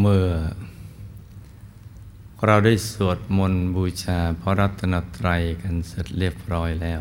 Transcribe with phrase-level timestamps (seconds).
[0.00, 0.28] เมื่อ
[2.46, 7.00] เราได้สวดมนต์บูชาพระรัตนตรัยกันเสร็จเรียบร้อยแล้ว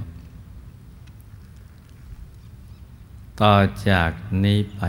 [3.41, 3.55] ต่อ
[3.89, 4.11] จาก
[4.43, 4.81] นี้ไป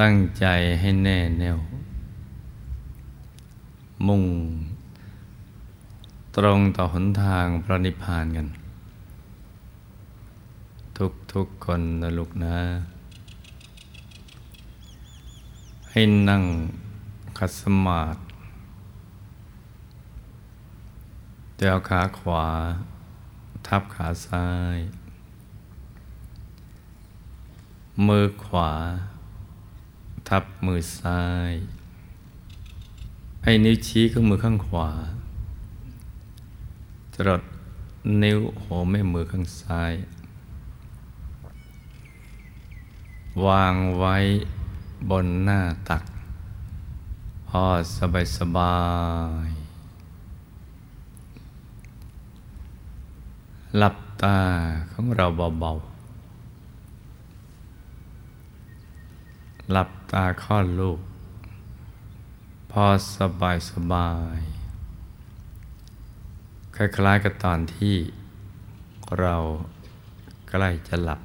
[0.00, 0.46] ตั้งใจ
[0.80, 1.58] ให้แน่แน่ว
[4.06, 4.24] มุ่ง
[6.36, 8.48] ตรงต่อหนทางพระนิพพานกัน
[10.96, 12.56] ทุกทุกคนนะลูกนะ
[15.94, 16.44] ให้นั่ง
[17.38, 18.20] ขัดสมาธิ
[21.56, 22.46] เดี๋ยวขาขวา
[23.66, 24.78] ทับขาซ้าย
[28.06, 28.70] มือขวา
[30.28, 31.52] ทับมือซ้าย
[33.44, 34.90] ให้นิ้วชี้ข้างมือข้างขวา
[37.14, 37.42] จรด
[38.22, 39.92] นิ้วหัวแม่มือข้างซ้าย
[43.46, 44.16] วางไว้
[45.10, 46.02] บนหน้าตัก
[47.48, 47.64] พอ
[47.98, 48.76] สบายสบา
[49.46, 49.48] ย
[53.76, 54.38] หลับตา
[54.92, 55.82] ของเราเบาๆ
[59.70, 61.00] หลับตาคลอดลูก
[62.70, 62.84] พอ
[63.16, 64.38] สบายสบาย
[66.76, 67.96] คล้ายๆกับตอนที่
[69.20, 69.36] เรา
[70.48, 71.20] ใกล้จะหลับ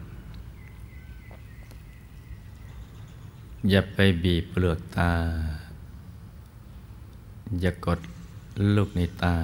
[3.70, 5.14] อย่าไปบีบเปลือกตา
[7.62, 8.00] อย่ากด
[8.76, 9.38] ลูกในตา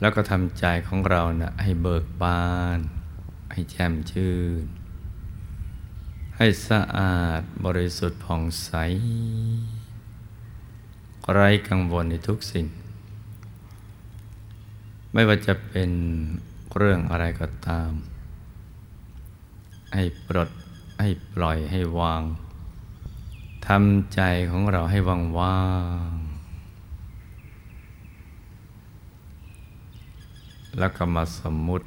[0.00, 2.46] แล้วก็ทำใจของเรานะให้เบิกบา
[2.76, 2.78] น
[3.52, 4.64] ให้แจ่มชื่น
[6.36, 8.70] ให้สะอาดบริสุทธิ์ผ่องใส
[11.32, 12.66] ไร้กังวลในทุกสิ่ง
[15.12, 15.90] ไม่ว่าจะเป็น
[16.76, 17.90] เรื่องอะไรก็ตาม
[19.94, 20.50] ให้ปลด
[21.00, 22.22] ให้ปล่อยให้วาง
[23.66, 24.20] ทำใจ
[24.50, 25.60] ของเราให้ว่างว่า
[26.10, 26.12] ง
[30.78, 31.86] แล้วก็มาสมมุติ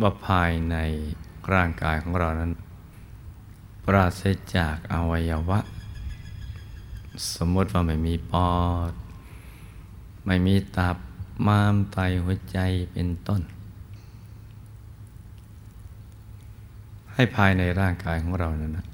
[0.00, 0.76] ว่าภายใน
[1.52, 2.52] ร่างกายของเรานั้น
[3.84, 4.22] ปราศ
[4.56, 5.60] จากอวัยวะ
[7.34, 8.52] สมมติว่าไม่มีปอ
[8.90, 8.92] ด
[10.26, 10.96] ไม่มีตับ
[11.46, 12.58] ม้ามไตหัวใจ
[12.92, 13.42] เป็นต้น
[17.14, 18.86] ให้ภายในร่างกายของเรานั้นนะ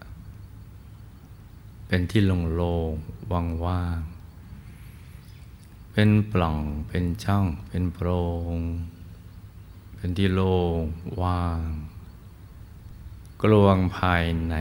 [1.88, 6.58] เป็นที่โล่งๆว่างๆเป็นปล่อง
[6.88, 8.08] เป็นช่อง เป็นโพร
[8.54, 8.56] ง
[9.96, 10.80] เป็นที่โล่ง
[11.22, 11.60] ว่าง
[13.42, 14.54] กลวงภายใน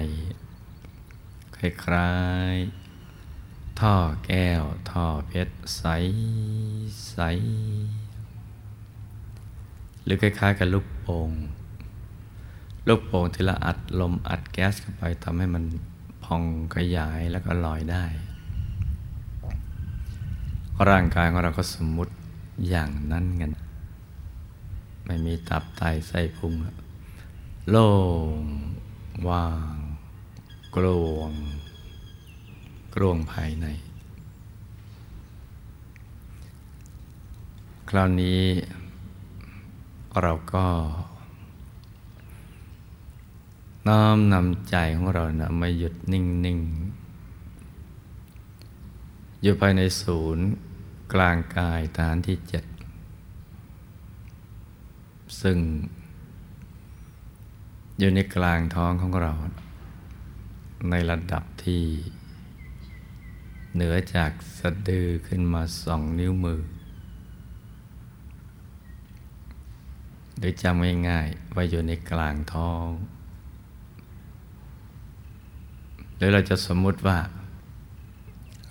[1.57, 2.13] คล้า
[2.53, 3.95] ยๆท่อ
[4.25, 5.83] แก้ว ท่อเพชรใส
[7.09, 7.17] ใส
[10.03, 11.31] หรือคล้ายๆกับลูกโป่ง
[12.87, 15.63] ลูกโป่งที่ละอัดลมอัดแก๊สเข้าไปทำให้มัน
[16.23, 16.43] พอง
[16.75, 18.05] ขยายแล้วก็ลอยได้
[20.89, 22.13] ร่างกายของเราก็สมมุติ
[22.69, 23.51] อย่างนั้นกัน
[25.05, 26.53] ไม่มีตับไตไส้พุง
[27.69, 27.89] โล่
[28.39, 28.43] ง
[29.29, 29.75] ว่าง
[30.75, 31.31] กลวง
[32.95, 33.67] กลวงภายใน
[37.89, 38.43] คราวนี้
[40.21, 40.65] เราก็
[43.87, 50.45] น้อมนำใจของเรานะมาหยุดนิ่งๆอยู่ภายในศูนย์
[51.13, 52.65] กลางกายฐานที่เจ็ด
[55.41, 55.57] ซึ่ง
[57.99, 59.33] อยู่ในกลางท้องของเรา
[60.89, 61.83] ในระดับที่
[63.73, 66.61] เหนือจากสะดือขึ้นมาสองนิ้วมือ
[70.37, 72.85] หรือจำง่ายๆว่าอยู่ในกลางท้อง
[76.17, 77.17] หรือเราจะสมมุติว่า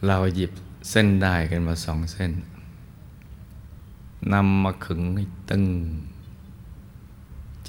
[0.07, 0.53] เราหยิบ
[0.91, 2.33] เส้นได้กันมาสองเส้น
[4.33, 5.65] นำมาขึงให้ตึง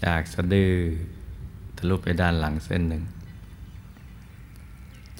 [0.03, 0.75] จากสะดือ
[1.77, 3.03] ทะลุไปด้านหลังเส้นหนึ่ง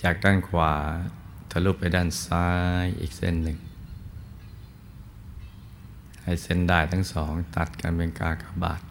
[0.02, 0.74] จากด้านขวา
[1.52, 2.50] ทะลุไปด้านซ้า
[2.84, 3.58] ยอีกเส้นหนึ่ง
[6.24, 8.81] ให้เส้นได้ทั้งสองตัดกันเป็นกากบาท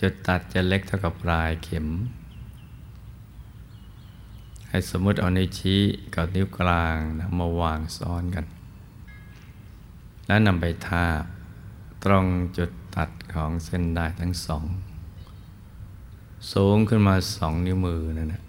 [0.00, 1.86] จุดตัดจะเล็กเท่ากับปลายเข็ม
[4.68, 5.80] ให้สมมติเอานิ้วชี้
[6.14, 8.44] กับนิ้วกลางนะมาวางซ้อนกัน
[10.26, 11.22] แล้วนำไปทาบ
[12.04, 12.26] ตรง
[12.56, 14.64] จุดตัดของเส้นได้ทั้งสอง
[16.52, 18.42] สูงขึ้นมาสองนิ้วมือนั่นนะ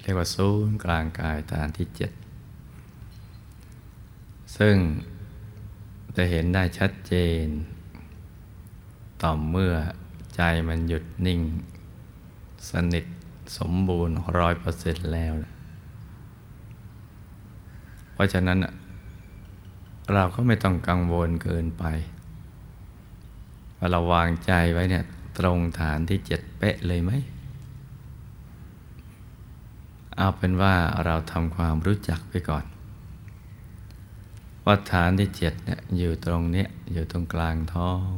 [0.00, 2.12] เรียกว่าศูนย์กลางกายฐานที่เจ็ด
[4.56, 4.76] ซึ่ง
[6.16, 7.14] จะเห็นได้ชัดเจ
[7.44, 7.46] น
[9.22, 9.74] ต่อเมื่อ
[10.34, 11.40] ใจมันหยุดนิ่ง
[12.70, 13.06] สนิท
[13.58, 15.52] สมบูรณ์ร้อยเปอร์เซ็นต์แล้วนะ
[18.12, 18.58] เพราะฉะนั้น
[20.14, 21.84] เราก็ไม่ต้องกังวลเกินไป
[23.76, 25.04] ว่าเราวางใจไว้เนี่ย
[25.38, 27.12] ตรงฐานที่เจ็ดเป๊ะเลยไหม
[30.16, 32.64] เอาเป็นว่าเราทำความรู้จักไปก่อน
[34.64, 38.10] ว่าฐานที่เจ็ดเนี่ยอยู่ตรงเนี้ยอยู่ตรงกลางท้อง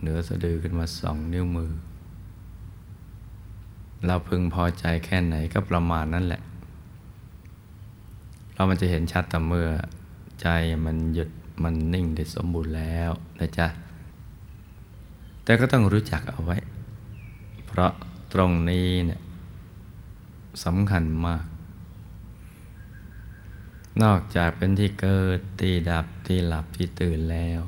[0.00, 1.72] เหนือสะดือขึ้นมาสองนิ้วมือ
[4.06, 6.42] เราพึงพอใจแค่ไหนก็ประมาณนั้นแหละ
[8.54, 9.68] เรามันจะเห็นชัดแต่เมื่อ
[10.42, 10.48] ใจ
[10.84, 11.30] มันหยุด
[11.62, 13.68] มันนิ่งได้สมบูรณ์แล้วนะจ๊ะ
[15.44, 16.56] แต่ก็ต้องรู้จักเอาไว้
[17.66, 17.92] เพราะ
[18.32, 19.20] ตรงนี้เนี่ย
[20.64, 21.44] สำคัญมาก
[24.02, 27.60] นอกจากเป็นที่เกิดที่ดับที่หลับที่ตื่นแล้ว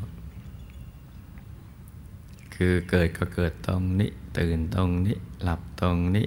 [2.54, 6.26] คือเกิดก็เกิดตรงนี้ ตื่นตรงนี้ หลับตรงนี้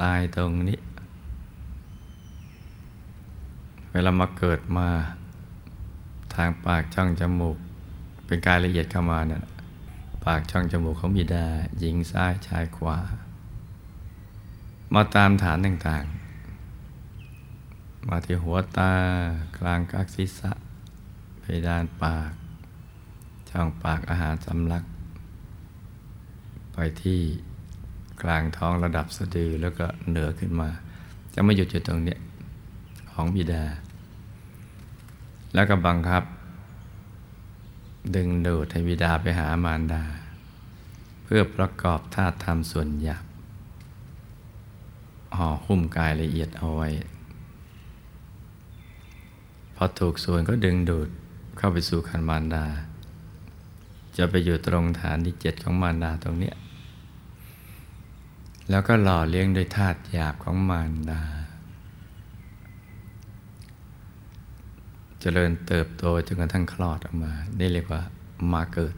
[0.00, 0.78] ตายตรงนี้
[3.92, 4.88] เวลามาเกิดมา
[6.34, 7.56] ทางปากช่องจมูก
[8.26, 9.42] เป็นกายละเอียดเข้ามาเนี่ย
[10.24, 11.46] ปากช่องจมูกของบิดา
[11.78, 12.98] หญิงซ้ายชายขวา
[14.94, 18.92] มาตามฐานต่างๆ มาที่หัวตา
[19.58, 20.52] กลางกักศีรษะ
[21.40, 22.32] เพดานปาก
[23.50, 24.84] ช่องปากอาหารสำลัก
[26.74, 27.20] ไปที่
[28.22, 30.68] กลางท้องระดับสะดือแล้วก็เหนือขึ้นมา
[31.34, 32.16] จะไม่หยุดอยู่ตรงนี้
[33.12, 33.64] ของบิดา
[35.54, 36.22] แล้วก็บังคับ
[38.16, 40.02] ดึงดูดให้บิดาไปหามารดา
[41.24, 43.24] เพื่อประกอบธาตุธรรมส่วนหยาบ
[45.36, 46.88] ห่อหุ้มกายละเอียดเอาไว้
[49.74, 51.08] พอถูกส่วนก็ดึงดูด
[51.56, 52.64] เข้าไปสู่คันมารดา
[54.16, 56.54] จะไปอยู่ตรงฐานที่เจ็ดของมารดาตรงเนี้ย
[58.70, 61.22] แล้วก็หล่อเลี้ยงโดยธาตุหยาบของมารดา
[65.22, 68.02] จริญเติบโตจนกระทั่งคลอดออกมา นี่เรียกว่า
[68.52, 68.94] มาเกิด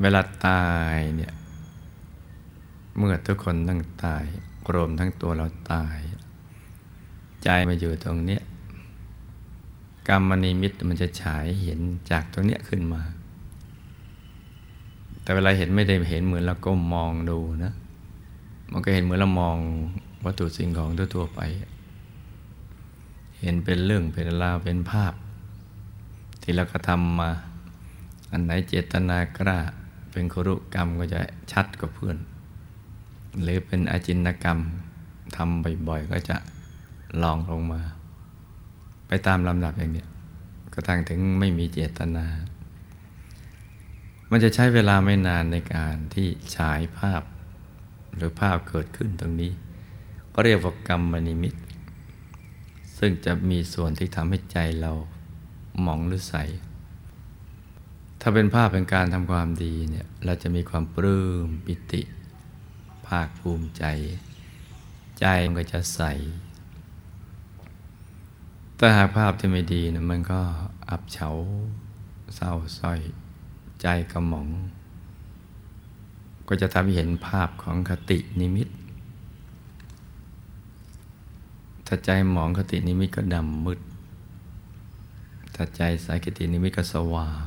[0.00, 0.64] เวลาตา
[0.96, 1.32] ยเนี่ย
[2.96, 4.24] เมื่อทุกคนตั้งตาย
[4.74, 5.98] รวมทั้งตัวเราตาย
[7.42, 8.42] ใจมาอยู่ตรงเนี้ย
[10.08, 11.80] กรรมนิมิตมันจะฉายเห็น
[12.10, 13.02] จากตรงเนี้ยขึ้นมา
[15.22, 17.72] แต่เวลาเห็นไม่ได้เห็นเหมือนเราก้มมองดูนะ
[18.72, 19.56] มันก็เห็นเหมือนเรามอง
[20.24, 21.40] วัตถุสิ่งของทั่วๆไป
[23.40, 25.12] เห็นเป็นเรื่องเป็นราวเป็นภาพ
[26.42, 27.30] ที่เรากระทำมา
[28.32, 29.58] อันไหนเจตนากล้า
[30.12, 31.20] เป็นครุกรรมก็จะ
[31.52, 32.16] ชัดกว่าเพื่อน
[33.42, 34.58] หรือเป็นอาจินกรรม
[35.36, 36.36] ทำบ่อยๆ ก็จะ
[37.22, 37.82] ลองลงมา
[39.08, 40.04] ไปตามลำดับอย่างนี้
[40.74, 42.26] กระทั่งถึงไม่มีเจตนา
[44.30, 47.22] มันจะใช้เวลาไม่นานในการที่ฉายภาพ
[48.16, 49.52] หรือภาพเกิดขึ้นตรงนี้
[50.32, 51.54] ก็เรียกว่ากรรมนิมิต
[52.98, 54.92] ซึ่งจะมีส่วนที่ทำให้ใจเรา
[55.82, 56.34] หมองหรือใส
[58.20, 62.02] ถ้าเป็นภาพเป็นการทำความดีเนี่ยเราจะมีความปลื้มปิติ
[63.06, 63.84] ภาคภูมิใจ
[65.20, 66.02] ใจมันก็จะใส
[68.76, 70.40] แต่หากภาพที่ไม่ดีนะมันก็
[70.90, 71.30] อับเฉา
[72.36, 73.00] เศร้าส้อย
[73.82, 74.48] ใจกระหม่อง
[76.48, 78.68] ก็จะทำให้เห็นภาพของคตินิมิต
[81.86, 83.80] ถ้าใจหมองคตินิมิตก็ดำมืด
[85.54, 87.46] ถ้าใจสายคตินิมิตก็สว่าง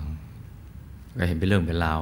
[1.17, 2.01] ก็เห็นเป็นเรื่องเป็นราว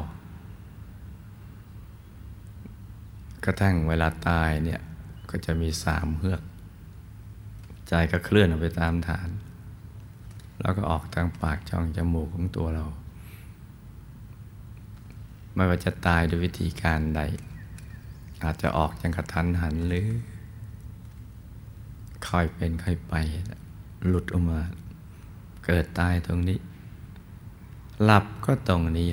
[3.45, 4.81] กระทั่งเวลาตายเนี่ย
[5.29, 6.41] ก็จะมีสามเฮือก
[7.89, 9.29] ใจก็เคลื่อนออกไปตามฐาน
[10.61, 12.85] แล้วก็ออกทางปากช่องจมูกของตัวเรา
[15.55, 17.21] ไม่ว่าจะตายด้วยวิธีการใด
[18.43, 20.07] อาจจะออกจังกระทันหันหรือ
[22.27, 23.15] ค่อยเป็นค่อยไป
[24.07, 24.61] หลุดออกมา
[25.65, 26.59] เกิดตายตรงนี้
[28.03, 29.09] หลับก็ตรงนี้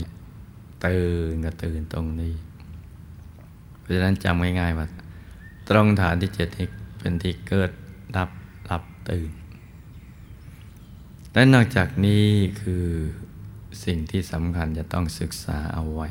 [0.87, 2.35] ตื่นก็ตื่นตรงนี้
[3.79, 4.87] เพราะฉะนั้นจำง่ายๆว่า
[5.69, 6.49] ตรงฐานที่เจ็ด
[6.99, 7.71] เป็นที่เกิด
[8.17, 8.31] ดับ
[8.67, 9.31] หลับตื่น
[11.33, 12.25] และนอกจากนี้
[12.61, 12.87] คือ
[13.85, 16.09] สิ่งที่สำคัญจะต้องศึกษาเอาไว้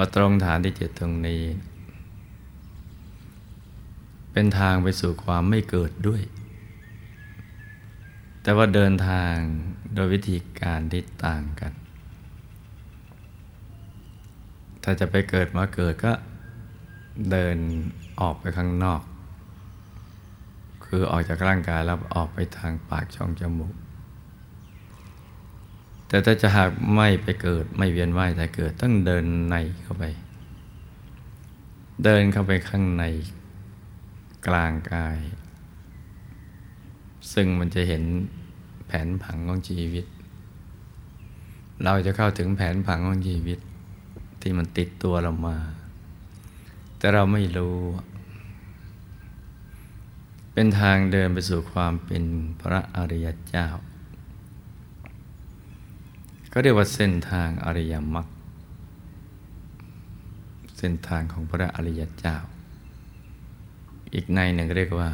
[0.00, 1.42] ว่าตรงฐานที่เจ็ดตรงนี้
[4.32, 6.22] เป็นทางไปสู่ความไม่เกิดด้วย
[8.42, 9.34] แต่ว่าเดินทาง
[9.94, 11.72] โดยวิธีการที่ต่างกัน
[14.82, 16.12] ถ้าจะไปเกิดมาเกิดก็
[17.30, 17.56] เดิน
[18.20, 19.00] ออกไปข้างนอก
[20.84, 23.74] คือออกจากร่างกายแล้วออกไปทางปากช่องจมูก
[26.08, 30.04] แต่ถ้าจะหากไม่ไปเกิดไม่เวียนว่ายแต่เกิดต้องเดินในเข้าไป
[32.04, 33.04] เดินเข้าไปข้างใน
[34.46, 35.18] กลางกาย
[37.32, 38.04] ซึ่งมันจะเห็น
[38.86, 40.04] แผนผังของชีวิต
[41.84, 43.58] เราจะเข้าถึงแผนผังของชีวิต
[44.40, 45.58] ที่มันติดตัวเรามา
[46.98, 47.76] แต่เราไม่รู้
[50.52, 52.24] เป็นทางเดินไปสู่ความเป็น
[52.60, 53.66] พระอริยเจ้า
[56.52, 58.28] ก็เรียกว่าเส้นทางอริยมรรค
[60.78, 62.36] เส้นทางของพระอริยเจ้า
[64.14, 65.10] อีกในหนึ่งเรียกว่า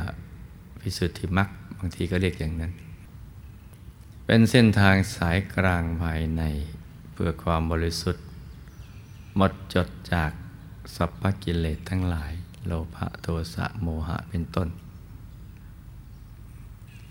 [0.81, 1.49] พิสุทธิมรรค
[1.79, 2.73] บางทีก็เรียกอย่างนั้น
[4.27, 6.43] เป็นเส้นทางสายกลางภายใน
[7.13, 8.25] เพื่อความบริสุทธิ์
[9.37, 10.31] หมดจดจาก
[10.97, 12.33] สัพพกิเลสทั้งหลาย
[12.67, 14.69] โลภะโทสะโมหะเป็นต้น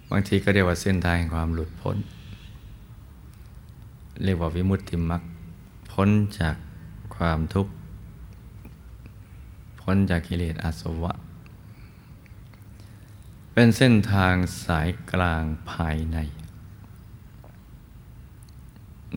[0.09, 1.97] บางทีก็เรียกว่าเส้นทางแห่งความหลุดพ้น
[4.23, 5.23] เรียกว่าวิมุตติมรรค
[5.91, 6.55] พ้นจาก
[7.15, 7.73] ความทุกข์
[9.81, 11.13] พ้นจากกิเลสอาสวะ
[13.53, 16.17] เป็นเส้นทางสายกลางภายใน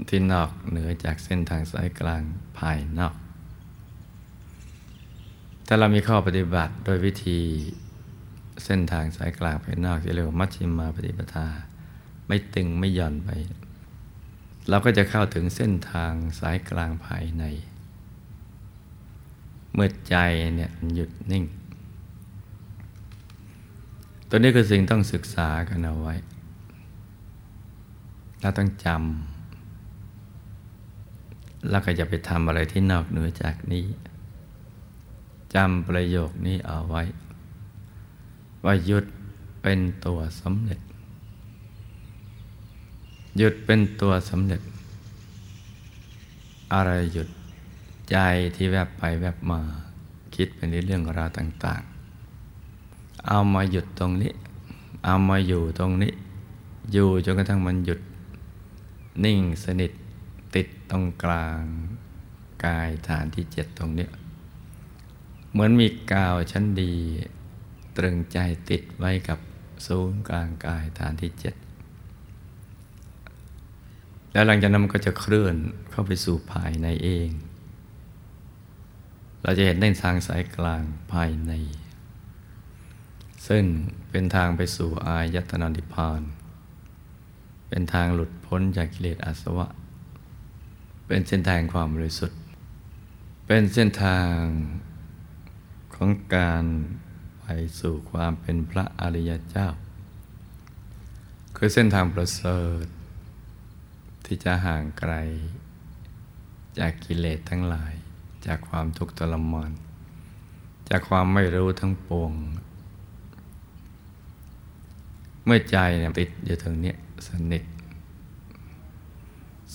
[0.08, 2.22] ที่นอกเหนือจากเส้นทางสายกลาง
[2.58, 3.14] ภายนอก
[5.66, 7.40] ถ้าเรามีข้อปฏิบัติโดยวิธี
[8.64, 11.46] เส้นทางสายกลางภายนอกที่เรียกว่ามัชฌิมาปฏิปทา
[12.26, 13.28] ไม่ตึงไม่หย่อนไป
[14.68, 17.44] เราก็จะเข้าถึงเส้นทางสายกลางภายใน
[19.72, 20.16] เมื่อใจ
[20.56, 21.44] เนี่ยหยุดนิ่ง
[24.28, 26.14] ตัวนี้คือสิ่งต้องศึกษากันเอาไว้
[28.40, 33.84] เราต้องจำแล้วก็จะไปทำอะไรที่นอกเหนือจากนี้
[35.54, 37.02] จำประโยคนี้เอาไว้
[38.64, 39.04] ว่าหยุด
[39.62, 40.80] เป็นตัวสำเร็จ
[43.36, 44.62] หยุดเป็นตัวสำเร็จ
[46.72, 47.28] อะไรหยุด
[48.10, 48.16] ใจ
[48.54, 49.60] ที่แวบไปแวบมา
[50.34, 51.82] คิดเป็นเรื่องราวต่าง
[52.54, 54.32] ๆ เอามาหยุดตรงนี้
[55.04, 56.12] เอามาอยู่ตรงนี้
[56.92, 58.00] อยู่จนกระทั่งมันหยุด
[59.24, 59.92] นิ่งสนิท
[60.54, 61.62] ติดตรงกลาง
[62.64, 64.08] กายฐานที่เจ็ดตรงนี้
[65.50, 66.94] เหมือนมีกาวชั้นดี
[67.96, 68.38] ตรึงใจ
[68.70, 69.38] ติดไว้กับ
[69.86, 71.54] ศูนย์กลางกายฐานที่เจ็ด
[74.36, 75.56] แล้วหลังจากนั้นมันก็จะเคลื่อน
[75.90, 77.28] เข้าไปสู่ภายในเอง
[79.42, 81.52] เราจะเห็นได้ทางสายกลางภายใน
[83.48, 83.64] ซึ่ง
[84.10, 86.22] เป็นทางไปสู่อายตนะนิพพาน
[87.68, 89.66] เป็นทางหลุดพ้นจากกิเลสอาสวะ
[91.06, 92.40] เป็นเส้นทางความบริสุทธิ์
[93.46, 94.36] เป็นเส้นทาง
[95.94, 96.64] ของการ
[97.40, 97.46] ไป
[97.80, 99.68] สู่ความเป็นพระอริยเจ้า
[101.56, 102.86] คือเส้นทางประเสริฐ
[104.26, 105.14] ที่จะห่างไกล
[106.78, 107.92] จากกิเลสทั้งหลาย
[108.46, 109.70] จากความทุกข์ทรมาน
[110.88, 112.32] จากความไม่รู้ทั้งปวง
[115.44, 116.94] เมื่อใจเนี่ยติดอยู่ตรงนี้
[117.28, 117.64] สนิท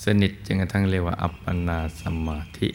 [0.04, 2.70] สนิทจนกระทั่งเรียกว่า อัปปนาสมาธิ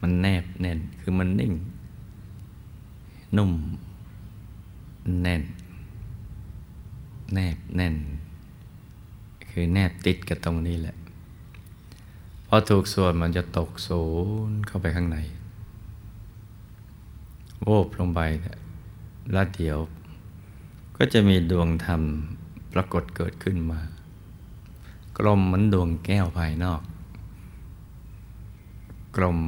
[0.00, 1.52] มันแนบแน่นคือมันนิ่ง
[3.36, 3.52] นุ่ม
[5.22, 5.42] แน่น
[7.34, 7.96] แนบแน่น
[9.50, 10.96] คือแนบติดกับตรงนี้แหละ
[12.46, 14.02] พอถูกส่วนมันจะตกศู
[14.48, 15.18] นย์เข้าไปข้างใน
[17.62, 18.20] โวบลงไป
[19.32, 19.78] แล้วเดี๋ยว
[20.96, 22.02] ก็จะมีดวงธรรม
[22.72, 23.80] ปรากฏเกิดขึ้นมา
[25.18, 26.82] กลมเหมือนดวงแก้วภายนอก
[29.16, 29.38] กลม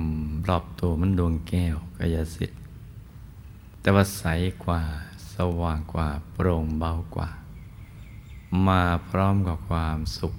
[0.48, 2.60] รอบตัวมันดวงแก้วกายสิทธิ์
[3.80, 4.24] แต่ว่าใส
[4.64, 4.80] กว่า
[5.34, 7.28] สว่างกว่าโปร่งเบากว่า
[8.68, 10.34] มาพร้อมกับความสุข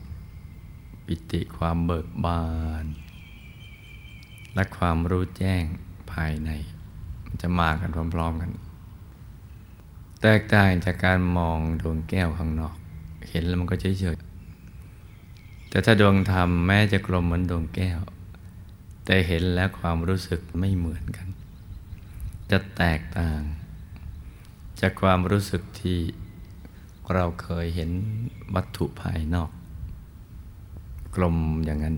[1.06, 2.44] ปิติความเบิกบา
[2.84, 2.86] น
[4.54, 5.64] และความรู้แจ้ง
[6.12, 6.50] ภายใน
[7.26, 8.52] มันจะมากันพร้อมๆกัน
[10.22, 12.76] แตกต่างจากการมองดวงแก้วข้างนอก
[13.30, 18.00] เห็นแล้วมันก็เฉยๆแต่ถ้าดวงธรรมแม้จะกลมเหมือนดวงแก้ว
[19.06, 21.28] แต่เห็นแล้วความรู้สึกไม่เหมือนกัน
[22.50, 23.42] จะแตกต่าง
[24.80, 26.00] จากความรู้สึกที่
[27.16, 27.92] เราเคยเห็น
[28.56, 29.52] วัตถุภายนอก
[31.16, 31.96] กลมอย่างนั้น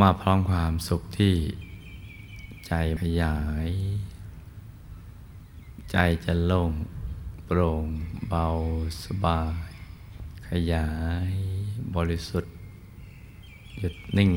[0.00, 1.34] มาพร้อมความสุขที่
[2.66, 3.36] ใจพยา
[3.68, 3.70] ย
[5.90, 6.72] ใจจะโล่ง
[7.46, 7.86] โปร่ง
[8.28, 8.46] เบา
[9.02, 9.70] สบาย
[10.48, 10.88] ขยา
[11.28, 11.32] ย
[11.94, 12.52] บริสุทธิ์
[13.78, 14.32] หยุดนิ่ง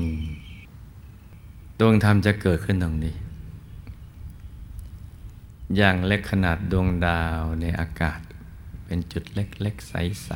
[1.80, 3.16] ดวงธรรมจะเกิดขึ้นตรงนี้
[5.76, 8.20] อย่างเล็กขนาดดวงดาวในอากาศ
[8.86, 10.30] เป็นจุดเล็กๆ ใส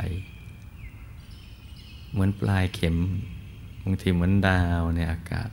[0.64, 2.98] ๆ เหมือนปลายเข็ม
[3.84, 5.50] บางทีเหมือนดาวในอากาศ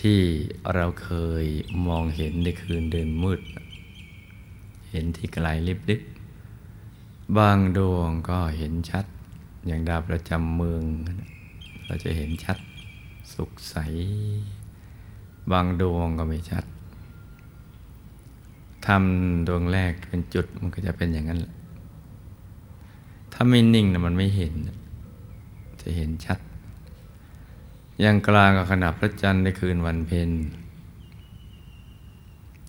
[0.00, 0.20] ที่
[0.74, 1.10] เราเค
[1.42, 1.44] ย
[1.86, 3.40] มองเห็นในคืนเดินมืด
[4.90, 9.04] เห็นที่ไกลลิบๆบางดวงก็เห็นชัด
[9.66, 10.82] อย่างดาวประจำเมือง
[11.86, 12.58] เราจะเห็นชัด
[13.34, 13.76] สุขใส
[15.50, 16.64] บางดวงก็ไม่ชัด
[18.86, 21.54] ทำดวงแรกเป็นจุดมันก็จะเป็นอย่างนั้นแหละ
[23.32, 24.54] ถ้าไม่นิ่งนะมันไม่เห็น
[25.82, 26.38] จะเห็นชัด
[28.00, 30.30] อย่างกลางกับขณะพระจันทร์ในคืนวันเพ็ญ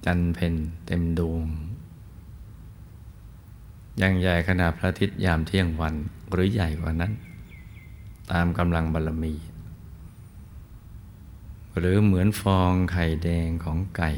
[0.06, 0.54] จันเพ็ญ
[0.86, 1.46] เต็มดวง
[4.00, 5.96] อย่างใหญ่ขณะพระอาทิตย์ยามเที่ยงวัน
[6.32, 7.12] หรือใหญ่กว่านั้น
[8.32, 9.34] ตามกำลังบารมี
[11.78, 14.12] หรือเหมือนฟองไข่แดงของไก่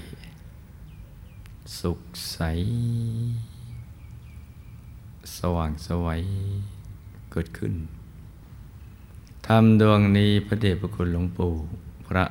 [1.79, 1.99] สุก
[2.31, 2.39] ใส
[5.37, 6.21] สว่างสวัย
[7.31, 7.73] เกิดขึ้น
[9.47, 11.53] ทำดวงนี้พระเดชพระคุณหลวงปู่
[12.07, 12.25] พระ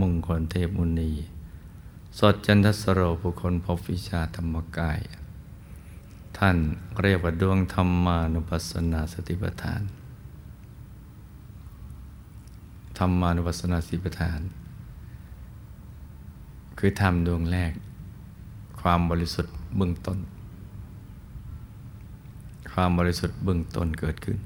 [0.00, 1.12] มงคลเทพมุนี
[2.18, 5.00] สดจันทสโรบุคคลพบวิชาธรรมกาย
[6.38, 6.56] ท่าน
[7.02, 9.82] เรียกว่าดวงธรรมานุปัสสนาสติปัฏฐาน
[12.98, 14.40] ธรรมานุปัสสนาสติปัฏฐาน
[16.78, 17.72] คือธรรมดวงแรก
[18.82, 20.18] ความบริสุทธิ์เบื้องต้น
[22.72, 24.38] ความบริสุทธิ์เบื้องต้นเกิดขึ้น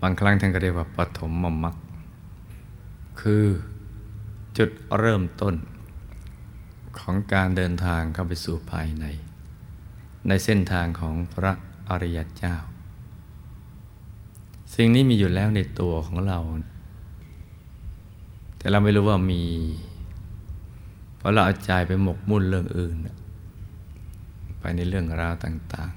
[0.00, 1.76] บางครั้งท่านก็เรียกว่าปฐมมมรรค
[3.20, 3.44] คือ
[4.58, 5.54] จุดเริ่มต้น
[6.98, 9.04] ของการเดินทางเข้าไปสู่ภายใน
[10.28, 11.52] ในเส้นทางของพระ
[11.88, 12.56] อริยเจ้า
[14.74, 16.38] สิ่งนี้มีอยู่แล้วในตัวของเรา
[18.56, 19.42] แต่เราไม่รู้ว่ามี
[21.18, 22.96] เพราะเราเอาใจไปหมกมุ่นเรื่องอื่น
[24.60, 25.92] ไปในเรื่องราวต่าง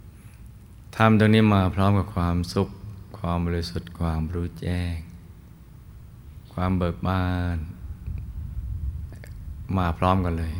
[0.00, 2.68] ๆทำตรงนี้มาพร้อมกับความสุข
[3.18, 4.96] ความบริสุทธิ์ความรู้แจ้ง
[6.52, 7.56] ความเบิกบาน
[9.76, 10.54] มาพร้อมกันเลย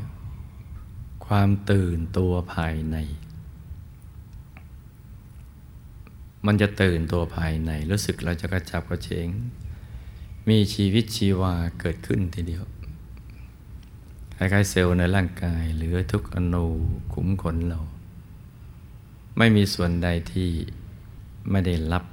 [1.27, 2.97] ความตื่นตัวภายใน
[6.47, 9.29] มันจะตื่นตัวภายใน รู้สึกเราจะกระจับกระเฉง
[10.49, 12.65] มีชีวิตชีวาเกิดขึ้นทีเดียว
[14.43, 16.67] ล้ายๆเซลล์ในร่างกายหรือทุกอนู
[17.15, 17.81] ขุมขนเรา
[19.39, 20.51] ไม่มีส่วนใดที่
[21.51, 22.05] ไม่ได้รับ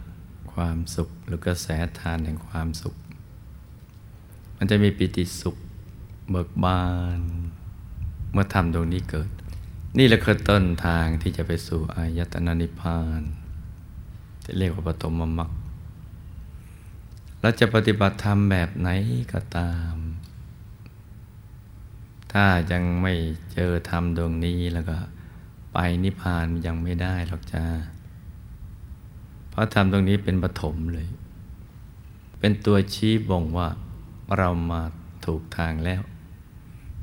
[0.53, 1.67] ความสุขหรือกระแส
[1.99, 2.95] ทานแห่งความสุข
[4.57, 5.55] มันจะมีปิติสุข
[6.29, 6.83] เบิกบา
[7.17, 7.19] น
[8.31, 9.29] เมื่อทำตรงนี้เกิด
[9.97, 13.21] นี่แหละคือต้นทางที่จะไปสู่อายตนะนิพพาน
[14.43, 15.49] ที่เรียกว่าปฐมมรรค
[17.41, 18.89] เราจะปฏิบัติธรรมแบบไหน
[19.33, 19.95] ก็ตาม
[22.33, 23.13] ถ้ายังไม่
[23.53, 24.97] เจอธรรมดวงนี้แล้วก็
[25.73, 27.65] ไปนิพพานยังไม่ได้หรอกจ้า
[29.49, 31.07] เพราะธรรมตรงนี้เป็นปฐมเลย
[32.39, 33.69] เป็นตัวชี้บ่งว่า
[34.37, 34.81] เรามา
[35.25, 36.01] ถูกทางแล้ว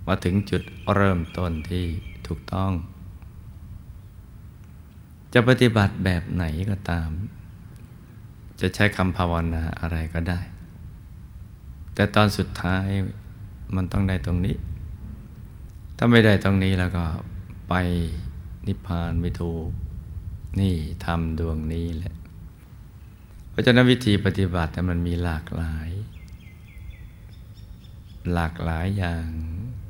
[0.06, 0.62] มาถึงจุด
[0.94, 1.86] เริ่มต้นที่
[2.26, 2.72] ถูกต้อง
[5.32, 7.08] จะปฏิบัติแบบไหนก็ตาม
[8.60, 10.40] จะใช้คำภาวนาอะไรก็ได้
[11.94, 12.86] แต่ตอนสุดท้าย
[13.74, 14.56] มันต้องได้ตรงนี้
[15.96, 17.04] ถ้าไม่ได้ตรงนี้แล้วก็
[17.68, 17.74] ไป
[18.66, 19.68] นิพพานไม่ถูก
[20.60, 22.14] นี่ทำดวงนี้แหละ
[23.50, 25.90] เพราะฉะนั้นวิธีปฏิบัติมันมีหลากหลาย
[28.34, 29.26] หลากหลายอย่าง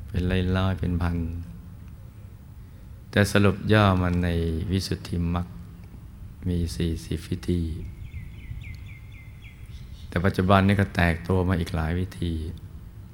[0.09, 0.23] เป็น
[0.57, 1.17] ร้อยๆเป็นพัน
[3.11, 4.29] แต่สรุปย่อมันใน
[4.71, 5.47] วิสุทธิมรรค
[6.47, 7.61] มีสี่สิบวิธี
[10.07, 12.33] แต่ปัจจุบันนี้ก็แตกตัวมาอีกหลายวิธี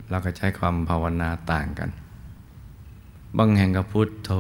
[0.10, 1.90] เราก็ใช้ความภาวนาต่างกัน
[3.38, 4.32] บางแห่งก็พุทโธ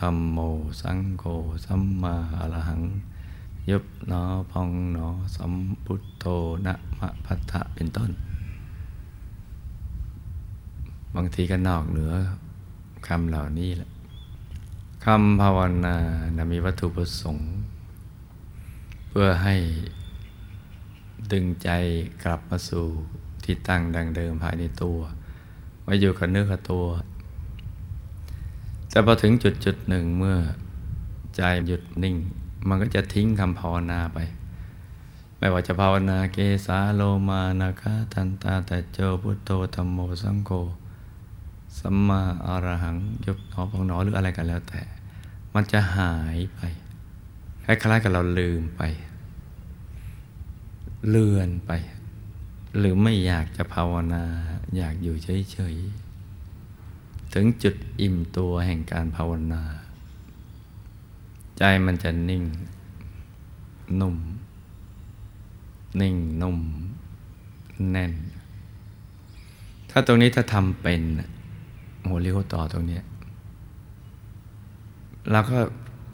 [0.00, 0.38] ธรรมโม
[0.82, 1.24] สังโฆ
[1.64, 2.82] สัมมาอรหัง
[3.70, 5.52] ยุบหนอพองหนอ สัม
[5.84, 6.24] พุทโธ
[6.66, 8.10] นะมะพัทธะเป็นต้น
[11.14, 12.12] บางทีก็นอกเหนือ
[13.06, 13.90] คำเหล่านี้แหละ
[15.04, 15.96] คำภาวนา
[16.36, 17.48] นะมีวัตถุประสงค์
[19.08, 19.56] เพื่อให้
[21.32, 21.70] ดึงใจ
[22.24, 22.86] กลับมาสู่
[23.44, 24.98] ที่ตั้งดังเดิมภายในตัว
[25.82, 26.84] ไว้อยู่กับเนื้อกับตัว
[28.98, 30.38] แต่พอถึงจุดจุดหนึ่งเมื่อ
[31.36, 32.16] ใจหยุดนิ่ง
[32.68, 34.18] มันก็จะทิ้งคำภาวนาไป
[35.38, 40.50] ไม่ว่าจะภาวนาเกสาโลมานาคาทันตาแต่เจอพุทโธธรรมโมสังโฆ
[41.78, 44.80] สัมมาอรหังยุบหนอพองหนอหรืออะไรกันแล้วแต่
[45.54, 46.60] มันจะหายไป
[47.64, 48.82] คล้ายๆกับเราลืมไป
[51.08, 51.70] เลือนไป
[52.78, 54.24] หรือไม่อยากจะภาวนา
[54.76, 56.07] อยากอยู่เฉยๆ
[57.32, 59.62] ถึงจุดอิ่มตัวแห่งการภาวนา
[61.58, 62.44] ใจมันจะนิ่ง
[64.00, 64.16] นุ่ม
[66.00, 66.58] นิ่งนุ่ม
[67.90, 68.12] แน่น
[69.90, 71.02] ถ้าตรงนี้ถ้าทำเป็น
[72.06, 73.00] หัวเลี้ยวต่อตรงนี้
[75.30, 75.58] เราก็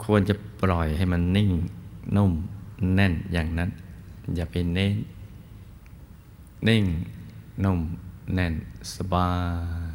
[0.05, 1.51] ควรจะปล่อยให้มันนิ่ง
[2.15, 2.31] นุ่ม
[2.95, 3.69] แน่นอย่างนั้น
[4.35, 4.93] อย่าไปเน้น
[6.67, 6.83] นิ่ง
[7.63, 7.79] นุ่ม
[8.33, 8.53] แน่น
[8.95, 9.29] สบา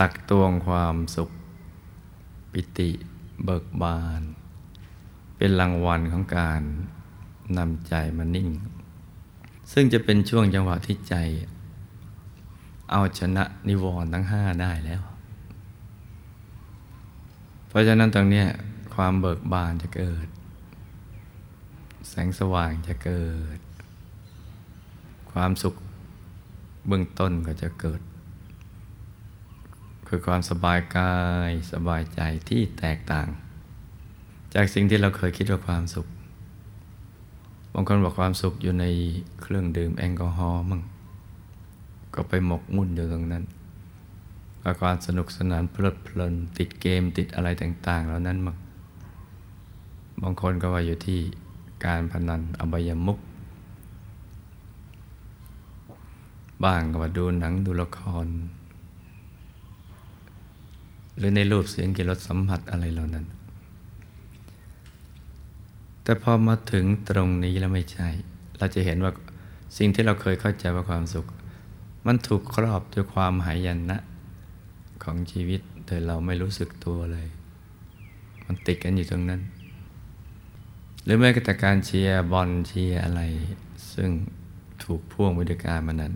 [0.00, 1.30] ตักตวงความสุข
[2.52, 2.90] ปิติ
[3.44, 4.22] เบิกบาน
[5.36, 6.62] เป็นรางวัลของการ
[7.58, 8.48] นำใจมานิ่ง
[9.72, 11.14] ซึ่งจะเป็นช่วงจังหวะที่ใจ
[12.90, 15.02] เอาชนะนิวรณ์ทั้งห้าได้แล้ว
[17.68, 18.44] เพราะฉะนั้นตรงนี้
[18.94, 20.26] ความเบิกบานจะเกิด
[22.08, 23.58] แสงสว่างจะเกิด
[25.32, 25.74] ความสุข
[26.86, 28.00] เบื้องต้นก็จะเกิด
[30.12, 31.14] คือความสบายกา
[31.48, 33.28] ยสบายใจที่แตกต่าง
[34.54, 36.06] จากสิ่งที่เราเคยคิดว่าความสุข
[37.72, 38.84] บางคนบอกความสุขอยู่ใน
[39.42, 40.82] เครื่องดื่มแอลกอฮอล์มั่ง
[42.14, 43.44] ก็ไปหมกมุ่นอยู่ตรงนั้น
[44.62, 48.56] กับความสนุกสนานเพลิดเพลินติดเกมติดอะไรต่างๆแล้วนั้นมั่ง
[50.22, 51.20] บางคนก็ว่าอยู่ที่
[51.84, 53.18] การพนันอบายมุก
[56.64, 58.28] บ้างก็ว่าดูหนังดูละคร
[61.16, 63.26] หรือในรูปเสียงกิรสสัมผัสอะไรเหล่านั้น
[66.02, 68.08] แต่พอมาถึงตรงนี้แล้วไม่ใช่
[68.58, 69.12] เราจะเห็นว่า
[69.76, 71.26] สิ่งที่เราเคยเข้าใจว่าความสุข
[72.06, 73.98] มันถูกครอบด้วยความหายันนะ
[75.02, 77.28] ของชีวิตโดยเราไม่รู้สึกตัวเลย
[78.46, 79.40] มันติดกันอยู่ตรงนั้น
[81.04, 83.20] หรือแม้กระทั่งการเชียร์บอลเชียร์อะไร
[83.94, 84.10] ซึ่ง
[84.84, 86.12] ถูกพ่วงไปด้วยการมันนั้น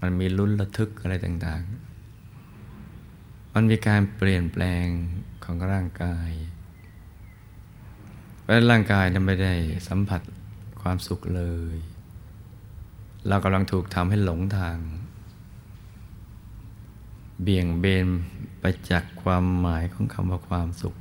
[0.00, 1.87] มันมีลุ้นระทึกอะไรต่างๆ
[3.54, 4.86] มันมีการเปลี่ยนแปลง
[5.44, 6.30] ของร่างกาย
[8.40, 9.54] เพราะร่างกายนั้นไม่ได้
[9.88, 10.22] สัมผัส
[10.80, 11.42] ความสุขเล
[11.74, 11.76] ย
[13.28, 14.76] เรากำลังถูกทำให้หลงทาง
[17.42, 18.08] เบี่ยงเบน
[18.60, 20.94] ไปจากความหมายของคำว่าความสุข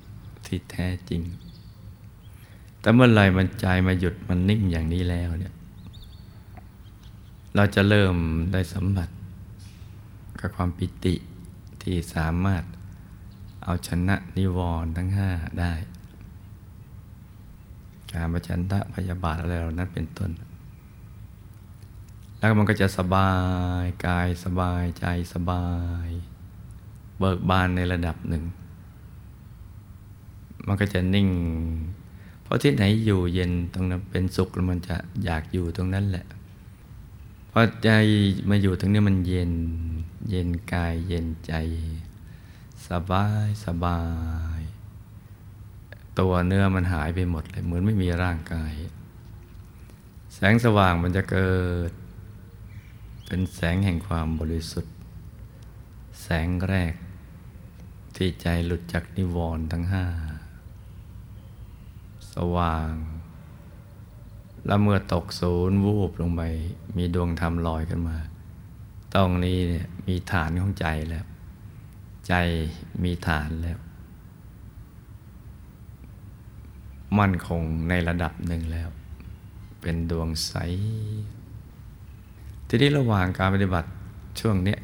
[0.46, 1.22] ที่แท้จริง
[2.80, 5.54] แต่เมื่อไหร่มันใจมาหยุดมันนิ่งอย่างนี้แล้วเนี่ย
[7.56, 8.16] เราจะเริ่ม
[8.54, 9.10] ได้สัมผัส
[10.40, 11.16] กับความปิติ
[11.88, 12.64] ที่สามารถ
[13.64, 15.74] เอาชนะนิวรณ์ทั้งห้าได้
[18.12, 20.32] การประชันทะพยาบาทอะไรเหล่านั้นเป็นต้น
[22.38, 23.32] แล้วมันก็จะสบา
[23.84, 25.66] ยกายสบายใจสบา
[26.06, 26.08] ย
[27.20, 28.44] เบิกบานในระดับหนึ่ง
[30.68, 31.30] มันก็จะนิ่ง
[32.44, 36.26] เพราะที่ไหนอยู่เย็นตรงนั้นเป็นสุขแล้วมันจะอยากอยู่ตรงนั้นแหละ
[37.52, 37.90] พอใจ
[38.50, 39.52] มาอยู่ตรงนี้มันเย็น
[40.30, 41.54] เย็นกายเย็นใจ
[42.88, 44.02] สบายสบา
[44.60, 44.62] ย
[46.20, 48.74] ตัวเนื้อมันหายไปหมดเลยเหมือนไม่มีร่างกาย
[50.34, 51.56] แสงสว่างมันจะเกิ
[51.90, 51.92] ด
[53.26, 54.96] เป็นแสงแห่งความบริสุทธิ์
[56.22, 56.94] แสงแรก
[58.16, 60.06] ที่ใจหลุดจากนิวรณ์ทั้งห้า
[62.34, 62.94] สว่าง
[64.66, 66.42] แล้วเมื่อตกศูนย์วูบลงไป
[66.98, 68.18] มีดวงธรรมลอยขึ้นมา
[69.16, 69.58] ตรงนี้
[70.08, 71.26] มีฐานของใจแล้ว
[72.28, 72.34] ใจ
[73.04, 73.78] มีฐานแล้ว
[77.20, 78.90] มั่นคงในระดับหนึ่งแล้ว
[79.82, 80.54] เป็นดวงใส
[82.68, 83.90] ทีนี้ระหว่างการปฏิบัติ
[84.40, 84.76] ช่วงนี้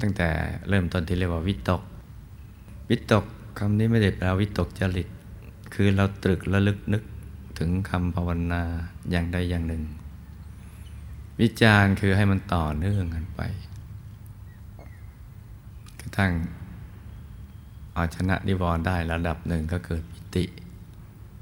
[0.00, 0.28] ตั้งแต่
[0.68, 1.82] เริ่มต้นที่เรียกว่าวิตก
[2.90, 3.24] วิตก
[3.58, 5.08] คำนี้ไม่ได้แปลวิตกจริต
[5.74, 7.02] คือเราตรึกระลึกนึก
[7.58, 8.62] ถึงคำภาวนา
[9.10, 9.82] อย่างใดอย่างหนึ่ง
[11.40, 13.40] วิจารณ์คือให้มันต่อเนื่องกันไป
[16.00, 16.32] กระทั่ง
[17.94, 20.44] เอาชนะนิวรณ์ได้ระดับหนึ่งก็เกิดปิติ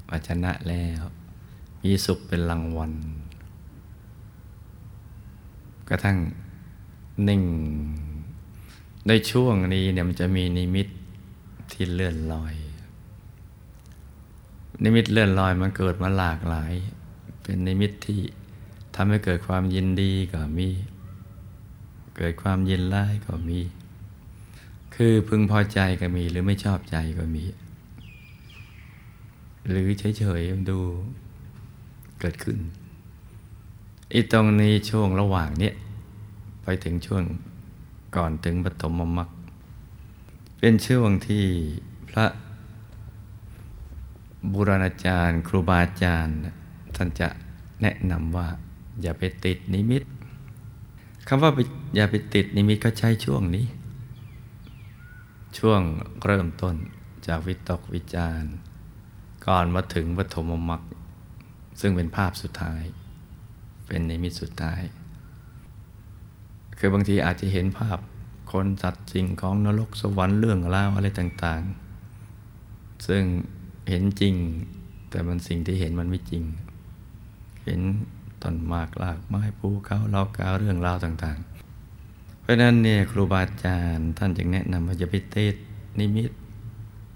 [0.07, 1.03] ว่าชนะแล้ว
[1.83, 2.91] มีสุขเป็นรางวัล
[5.89, 6.17] กระทั่ง
[7.27, 7.43] นิ่ง
[9.07, 10.87] ในช่วงนี้เนี่ยมันจะมีนิมิต
[11.71, 12.55] ที่เลื่อนลอย
[14.83, 16.73] นิมิตเลื่อนลอยมันเกิดมาหลากหลาย
[17.41, 18.21] เป็นนิมิตที่
[18.95, 20.69] ทำให้เกิดความยินดีก็มี
[22.17, 23.59] เกิดความยินร้ายก็มี
[24.95, 27.43] คือพึงพอใจก็มีหรือไม่ชอบใจก็มี
[29.67, 30.79] หรือเฉยๆดู
[32.19, 32.59] เกิดขึ้น
[34.13, 35.73] อีตรงนี้ช่วงระหว่างเนี้ย
[36.63, 37.23] ไปถึงช่วง
[38.15, 39.29] ก่อนถึงปฐมมรรค
[40.59, 41.45] เป็นช่วงที่
[42.09, 42.25] พระ
[44.53, 46.35] บุรณาจารย์ ครูบาอาจารย์
[46.95, 47.27] ท่านจะ
[47.81, 48.47] แนะนำว่า
[49.01, 50.03] อย่าไปติดนิมิต
[51.27, 51.51] คำว่า
[51.95, 53.65] อย่าไปติดนิมิตก็ใช้ช่วงนี้
[55.57, 55.81] ช่วง
[56.25, 56.75] เริ่มต้น
[57.27, 58.51] จากวิตกวิจารณ์
[59.45, 60.81] ก่อนมาถึงปฐมมรรค
[61.79, 62.81] ซึ่งเป็นภาพสุดท้าย
[63.87, 64.81] เป็นในมิตสุดท้าย
[66.77, 67.99] คือบางทีอาจจะเห็นภาพ
[68.51, 71.63] คนสัตว์สิ่งของนรกสวรรค์เรื่องราวอะไรต่าง
[72.35, 73.23] ๆ ซึ่ง
[73.89, 74.35] เห็นจริง
[75.09, 76.43] แต่มันสิ่งที่เห็นมันไม่จริง
[77.65, 77.81] เห็น
[78.45, 85.55] ต้นมากลากไม้ภูเขาเลากาเรื่องราวต่างๆ เพราะนั้นเนี่ยครูบาอาจารย์ท่านจึงแนะนำว่าจะไปเตด
[85.99, 86.29] นิมิต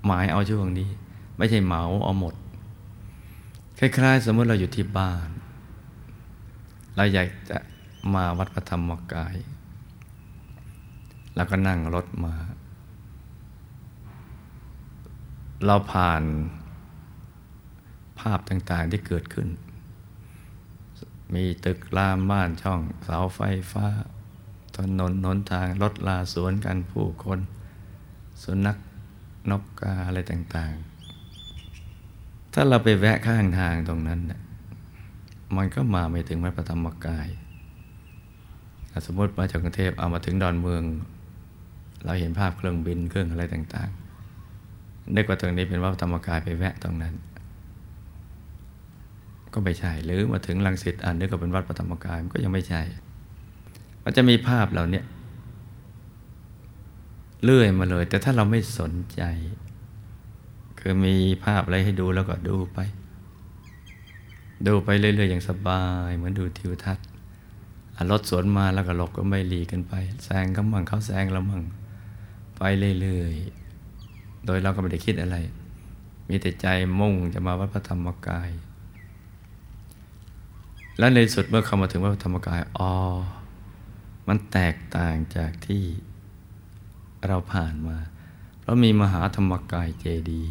[0.06, 0.90] หมายเอาช่วงนี้
[1.38, 2.36] ไม่ใช่เหมาเอาหมด
[3.80, 5.30] คล้ายๆ สมมติเราอยู่ที่บ้าน
[6.96, 7.58] เราอยากจะ
[8.14, 9.36] มาวัดพระธรรมกาย
[11.36, 12.36] แล้วก็นั่งรถมา
[15.66, 16.24] เราผ่าน
[18.20, 19.48] ภาพต่างๆที่เกิดขึ้น
[21.34, 23.40] มีตึกรามบ้านช่องเสาไฟ
[23.72, 23.88] ฟ้า
[24.78, 27.40] ถนนหนทางรถลาสวนกันผู้คน
[28.44, 28.78] สุนัข
[29.50, 30.74] นกกาอะไรต่าง
[31.64, 34.42] ๆ ถ้าเราไปแวะข้างทางตรงนั้นเนี่ย
[35.56, 37.28] มันก็มาไม่ถึงวัดพระธรรมกาย
[39.06, 40.84] สมมติมาจากกรุงเทพเอามาถึงดอนเมือง
[42.06, 47.14] เราเห็นภาพเครื่องบินเครื่องอะไรต่างๆนึกว่าตรงนี้เป็นวัดพระธรรมกายไปแวะตรงนั้น
[49.54, 52.82] ก็ไม่ใช่ หรือมาถึงลังสิตอ่านนึกว่าเป็นวัดพระธรรมกายมันก็ยังไม่ใช่
[54.04, 55.02] มันจะมีภาพเหล่านี้
[57.44, 59.22] เลื่อยมาเลย แต่ถ้าเราไม่สนใจ
[60.80, 62.80] คือมีภาพอะไรให้ดูแล้วก็ดูไป
[64.68, 67.08] ดูไปเรื่อยๆอย่างสบายเหมือนดูทิวทัศน์
[68.12, 71.64] รถสวนมาแล้วก็หลบก็ไม่หลีกันไปแซงเขามั่งเขาแซงเรามั่ง
[72.58, 72.62] ไป
[73.02, 75.38] เรื่อยๆโดยเราก็ไม่ได้คิดอะไร
[76.30, 76.68] มีแต่ใจ
[77.00, 78.50] มุ่งจะมาวัดพระธรรมกาย
[81.00, 82.94] และในสุดเมื่อเข้ามาถึงวัดธรรมกายอ๋อ
[84.28, 85.84] มันแตกต่างจากที่
[87.28, 87.98] เราผ่านมา
[88.60, 90.44] เพราะมีมหาธรรมกายเจดี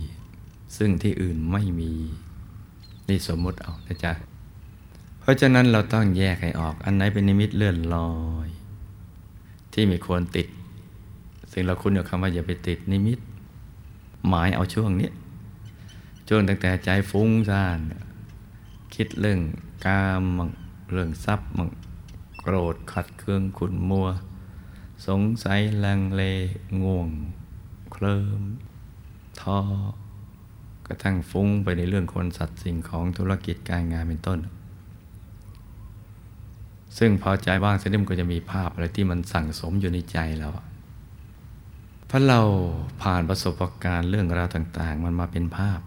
[0.77, 1.93] ซึ่งที่อื่นไม่มี
[3.09, 4.13] นี่สมมติเอานะจ๊ะ
[5.21, 8.13] เพราะฉะนั้นเราต้องแยกให้ออก อันไหนเป็นนิมิตเลื่อนลอ
[8.47, 8.49] ย
[9.73, 10.49] ที่มีควรติด
[11.53, 13.19] ซึ่งเราคุ้นกับคำว่าอย่าไปติดนิมิต
[14.29, 15.11] หมายเอาช่วงนี้
[16.29, 17.79] ช่วงตั้งแต่ใจฟุ้งซ่าน
[18.95, 19.41] คิดเรื่อง
[19.85, 20.51] กามมั่ง
[20.91, 21.71] เรื่องทรัพย์มั่ง
[22.43, 24.09] โกรธขัดเคืองขุนมัว
[25.07, 26.23] สงสัยลังเล
[26.83, 27.09] ง่วง
[27.93, 28.43] เคลิม
[29.41, 29.59] ท้อ
[30.87, 34.38] กระทั่งฟุ้งไปในเรื่องคนสัตว์สิ่งของธุรกิจการงานเป็นต้น
[36.99, 40.49] ซึ่งพอใจบ้างเสร็จมันก็จะมีภาพอะไรที่มันสั่งสมอยู่ในใจเรา
[42.07, 42.41] เพราะเรา
[43.03, 45.81] ผ่านประสบการณ์เรื่องราวต่าง ๆ มันมาเป็นภาพ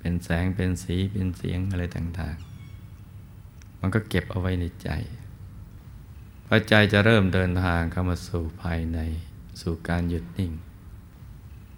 [0.00, 2.47] เป็นแสงเป็นสีเป็นเสียงอะไรต่างๆ
[3.80, 4.90] มันก็เก็บเอาไว้ในใจ
[6.46, 8.98] พอใจจะเริ่มเดินทางเข้ามาสู่ภายใน
[9.60, 10.52] สู่การหยุดนิ่ง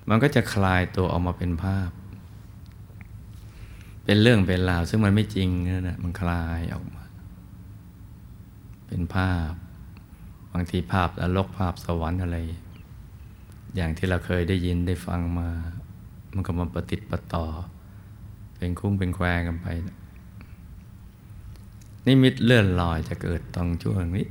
[0.08, 1.90] มันก็จะคลายตัวออกมาเป็นภาพ
[4.04, 7.04] เป็นเรื่องเป็นราว ซึ่งมันไม่จริงนั่นแหละมันคลายออกมา
[8.86, 9.52] เป็นภาพ
[10.52, 12.36] บางทีภาพนรกภาพสวรรค์อะไร
[13.76, 15.48] อย่างที่เราเคยได้ยินได้ฟังมา
[16.32, 17.46] มันก็มาปฏิติดประต่อ
[18.56, 19.92] เป็นคุ้งเป็นแควกันไปนิ
[22.22, 24.26] มิตเลื่อนลอยจะเกิดตรงช่วงนี้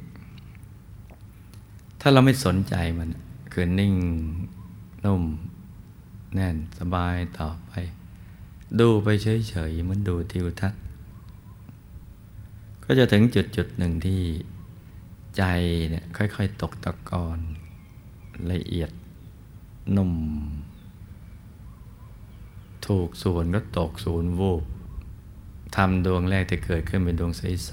[2.02, 3.10] ถ้าเราไม่สนใจมัน
[3.52, 3.94] คือนิ่ง
[5.06, 5.24] นุ่ม
[6.34, 7.72] แน่นสบายต่อไป
[8.80, 10.82] ดูไปเฉยๆมันดูทิวทัศน์
[12.84, 14.22] ก็จะถึงจุดจุดหนึ่งที่
[15.38, 15.44] ใจ
[15.90, 17.40] เนี่ยค่อยๆตกตะกอน
[18.52, 18.92] ละเอียด
[19.96, 20.14] นุ่ม
[22.86, 24.64] ถูกส่วนก็ตกศูนย์วูบ
[25.76, 27.72] ทำดวงแรกที่เกิดขึ้นเป็นดวงใส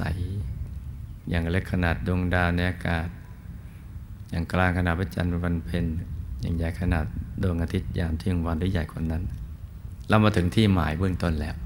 [0.65, 3.09] ๆ อย่างเล็กขนาดดวงดาวในอากาศ
[4.31, 5.85] อย่างกลางขนาดพระจันทร์วันเพ็ญ
[6.41, 7.05] อย่างใหญ่ขนาด
[7.43, 9.23] ดวงอาทิตย์ยามเที่ยงวันหรือใหญ่กว่านั้น
[10.09, 11.57] เรามาถึงที่หมายเบื้องต้นแล้ว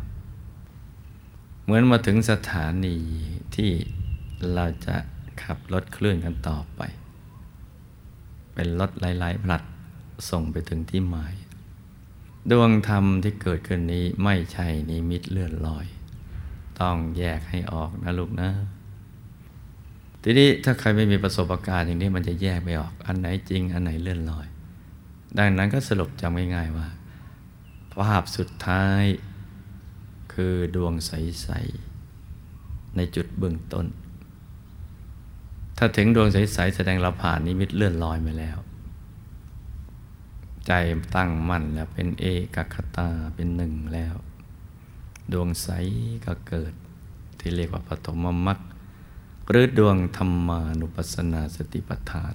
[1.63, 2.97] เหมือนมาถึงสถานี
[3.57, 3.71] ที่
[4.55, 4.97] เราจะ
[5.43, 6.81] ขับรถเคลื่อนกันต่อไป
[8.55, 9.63] เป็นรถหลายๆผลัด
[10.31, 11.35] ส่งไปถึงที่หมาย
[12.51, 15.87] ดวงธรรมที่เกิดขึ้นนี้ไม่ใช่นิมิตเลื่อนลอย
[16.81, 18.51] ต้องแยกให้ออกนะลูกนะ
[20.23, 24.47] ทีนี้ถ้าใครไม่มีประสบการณ์อย่างนี้มันจะแยกไม่ออก อันไหนจริง อันไหนเลื่อนลอย
[25.39, 26.89] ดังนั้นก็สรุปจำง่ายๆว่า
[27.93, 29.05] ภาพสุดท้าย
[30.33, 31.49] คือดวงใส
[32.23, 33.87] ๆ ในจุดเบื้องต้น
[35.79, 38.59] ถ้าถึงดวงใส ๆ แสดงเราผ่านนิมิตเลื่อนลอยมาแล้ว
[40.67, 40.73] ใจ
[41.15, 44.15] ตั้งมั่นแล้วเป็นเอกคตาเป็นหนึ่งแล้ว
[45.33, 45.69] ดวงใส
[46.27, 46.73] ก็เกิด
[47.39, 48.59] ที่เรียกว่าปฐมมรรค
[49.49, 52.35] หรือดวงธรรมานุปัสสนาสติปัฏฐาน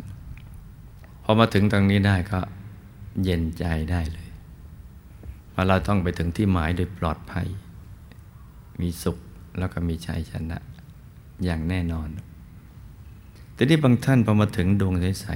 [1.24, 2.40] พอมาถึงตรงนี้ได้ก็
[3.24, 4.30] เย็นใจได้เลย
[5.54, 7.48] ว่าเราต้องไปถึงที่หมายโดยปลอดภัย
[8.82, 9.18] มีสุข
[9.60, 10.58] แล้วก็มีชัยชนะ
[11.44, 12.08] อย่างแน่นอน
[13.54, 15.28] แต่ที่บางท่านพอมาถึงดวงใส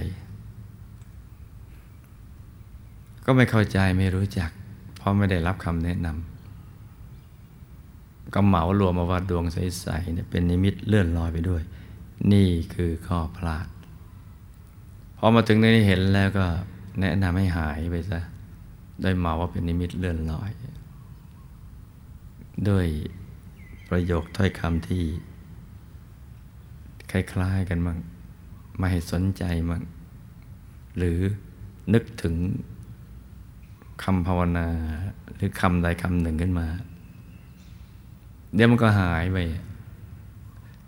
[2.40, 4.50] ๆก็ไม่เข้าใจไม่รู้จัก
[4.98, 6.39] เพราะไม่ได้รับคำแนะนำ
[8.34, 11.62] ก็เหมารวมมาว่าดวงใสๆเนี่ยเป็นนิมิตเลื่อนลอยไปด้วย
[12.32, 13.68] นี่คือข้อพลาด
[15.18, 16.46] พอมาถึงในนี้เห็นแล้วก็
[17.02, 18.20] แนะนำให้หายไปซะ
[19.02, 20.52] ได้เหมาว่าเป็นนิมิตเลื่อนลอย
[22.70, 22.88] ด้วย
[23.90, 25.04] ประโยคถ้อยคำที่
[27.12, 27.98] คล้ายๆกันมั่ง
[28.78, 29.84] ไม่ให้สนใจมั่ง
[30.98, 31.20] หรือ
[31.94, 32.36] นึกถึง
[34.04, 34.68] คำภาวนา
[35.36, 36.68] หรือคำใดคำหนึ่งขึ้นมา
[38.54, 39.38] เดี๋ยวมันก็หายไป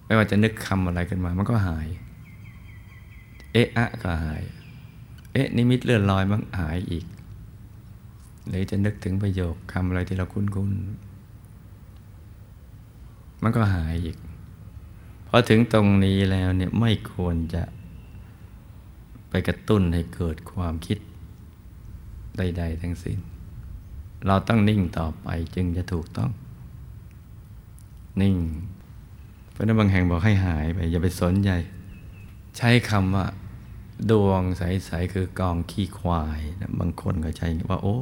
[0.06, 1.88] ไม่ว่าจะนึกคำอะไรขึ้นมา มันก็หาย
[3.54, 4.43] เอะอะก็หาย
[5.34, 7.06] เอ๊ะนิมิตเลื่อนลอยมันหายอีก
[8.47, 14.17] หรือจะนึกถึงประโยคคำอะไรที่เราคุ้นๆ มันก็หายอีก
[15.28, 17.63] พอถึงตรงนี้แล้วเนี่ยไม่ควรจะ
[19.30, 20.97] ไปกระตุ้นให้เกิดความคิด
[22.38, 23.17] ใด ๆ ทั้งสิ้น
[24.28, 26.32] เราต้องนิ่งต่อไปจึงจะถูกต้อง
[28.21, 28.36] นิ่ง
[29.52, 31.52] เพราะนั้นบางแห่งบอกให้หายไป อย่าไปสนใจ
[32.58, 33.26] ใช้คำว่า
[34.12, 37.97] ดวงใส ๆ คือกองขี้ควายนะบางคนก็ใช้ว่า โอ้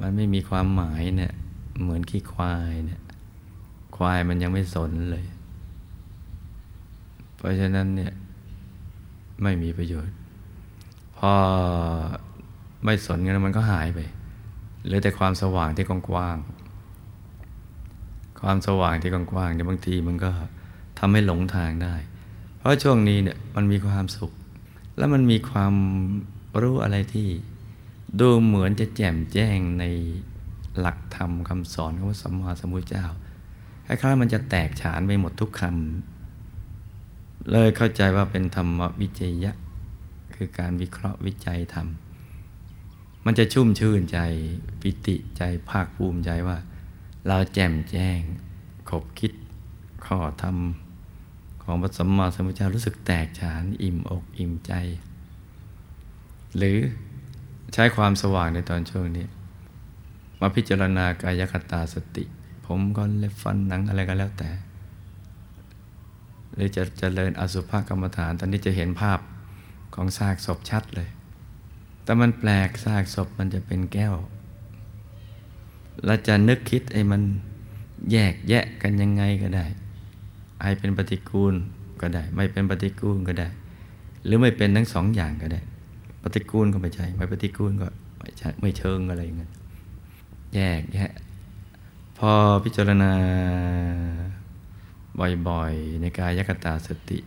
[0.00, 1.32] มันไม่มีความหมายเนี่ย
[1.80, 3.00] เหมือนขี้ควายเนี่ย
[3.96, 5.24] ควายมันยังไม่สนเลย
[7.36, 8.12] เพราะฉะนั้นเนี่ย
[9.42, 10.14] ไม่มีประโยชน์
[11.18, 11.32] พอ
[12.84, 14.00] ไม่สนกันมันก็หายไป
[14.84, 16.63] เหลือแต่ความสว่างที่กว้างๆ
[18.40, 20.30] ความสว่างที่กว้างๆเนี่ยบางทีมันก็
[20.98, 21.94] ทำให้หลงทางได้
[22.58, 24.32] เพราะช่วงนี้เนี่ยมันมีความสุข
[24.96, 25.74] แล้วมันมีความ
[26.62, 27.28] รู้อะไรที่
[28.20, 29.84] ดูเหมือนจะแจ่มแจ้งใน
[30.78, 33.06] หลักธรรมคำสอนของพระสัมมาสัมพุทธเจ้า
[33.86, 39.52] คล้ายๆมันจะแตกฉานไปหมดทุกคำเลยเข้าใจว่าเป็นธรรมวิจยะ
[40.34, 41.86] คือการวิเคราะห์วิจัยธรรม
[43.24, 44.18] มันจะชุ่มชื่นใจ
[44.80, 46.56] ปิติใจภาคภูมิใจว่า
[47.26, 48.20] เราแจ่มแจ้ง
[48.90, 49.32] ขบคิด
[50.06, 50.56] ข้อธรรม
[51.62, 54.72] ของพระสัมมาสัมพุทธเจ้ารู้สึกแตกฉาน อิ่มอกอิ่มใจ
[56.56, 56.78] หรือ
[57.74, 59.26] ใช้ความสว่างในตอนช่วงนี้
[60.40, 62.24] มาพิจารณากายคตาสติ
[62.66, 64.50] ผมก็เล็บฟันหนังอะไรก็แล้วแต่
[66.54, 69.20] หรือจะจะเจริญอสุภกรรมฐาน ตอนนี้จะเห็นภาพ
[69.94, 71.08] ของซากศพชัดเลย
[72.04, 74.14] แต่มันแปลกซากศพมันจะเป็นแก้ว
[76.06, 77.22] เราจะนึกคิดไอ้มัน
[78.12, 79.66] แยกแยะกันยังไงก็ได้
[80.62, 81.54] ให้เป็นปฏิกูล
[82.00, 83.48] ก็ได้ ไม่เป็นปฏิกูลก็ได้
[84.24, 85.60] หรือไม่เป็นทั้งสองอย่างก็ได้
[86.22, 89.50] ปฏิกูลก็ไม่ใช่ ไม่ปฏิกูลก็ไม่ใช่ไม่เชิงอะไรเงี้ย
[90.54, 91.10] แยกแยะ
[92.18, 92.30] พอ
[92.64, 93.12] พิจารณา
[95.48, 97.18] บ่อยๆ ในกายยกตาสติ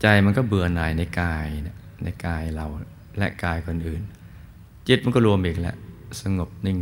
[0.00, 1.46] ใจมันก็เบื่อหน่ายในกาย
[2.02, 2.66] ในกายเรา
[3.18, 4.02] และกายคนอื่น
[4.88, 5.76] จิตมันก็รวมอีกแล้ว
[6.22, 6.78] สงบนิ่ง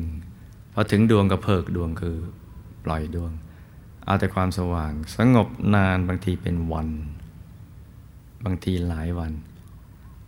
[0.80, 2.16] อถึงดวงก็เพิกดวงคือ
[2.84, 3.32] ปล่อยดวง
[4.04, 6.88] เอาแต่ความสว่างสงบนานบางทีเป็นวัน
[8.44, 9.32] บางทีหลายวัน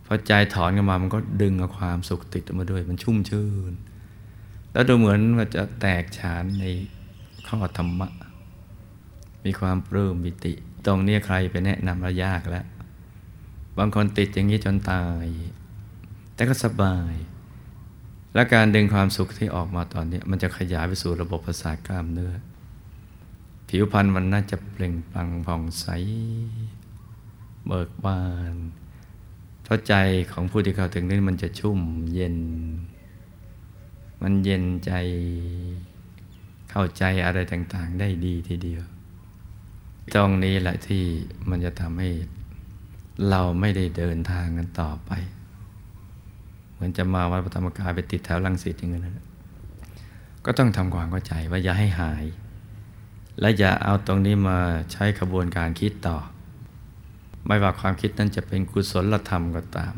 [0.05, 3.73] พอใจถอนกันมามันก็ดึงเอาความสุขติดมาด้วยมันชุ่มชื่น
[4.73, 6.65] แล้วดูเหมือนว่าจะแตกฉานใน
[7.47, 8.09] ข้อธรรมะ
[9.45, 10.53] มีความปลื้มมิติ
[10.85, 12.65] ตรงนี้ใครไปแนะนำแล้วยากแล้ว
[13.77, 15.27] บางคนติดอย่างนี้จนตาย
[16.35, 17.13] แต่ก็สบาย
[18.33, 22.33] และการดึงความสุขที่ออกมาตอนนี้ มันจะขยายไปสู่ระบบประสาทกล้ามเนื้อ
[23.67, 25.85] ผิวพรรณมันน่าจะเปล่งปลั่งผ่องใส
[27.67, 28.21] เบิกบา
[28.53, 28.55] น
[29.63, 29.93] เพราะใจ
[30.31, 31.79] ของผู้ที่เข้าถึงนี้มันจะชุ่ม
[32.13, 32.37] เย็น
[34.21, 34.91] มันเย็นใจ
[36.69, 38.83] เข้าใจอะไรต่าง ๆ ได้ดีทีเดียว
[40.13, 41.03] ตรงนี้แหละที่
[41.49, 42.09] มันจะทำให้
[43.29, 45.11] เราไม่ได้เดินทางกันต่อไป
[46.83, 49.19] มือนจะมาวัดพระธรรมกายไปติดแถวลังสิตอย่างนั้น
[50.45, 52.25] ก็ต้องทำความเข้าใจว่าอย่าให้หาย
[53.39, 54.57] และอย่าเอาตรงนี้มา
[54.91, 56.17] ใช้ขบวนการคิดต่อ
[57.47, 59.95] ไม่ว่าความคิดนั้นจะเป็นกุศลธรรมก็ตาม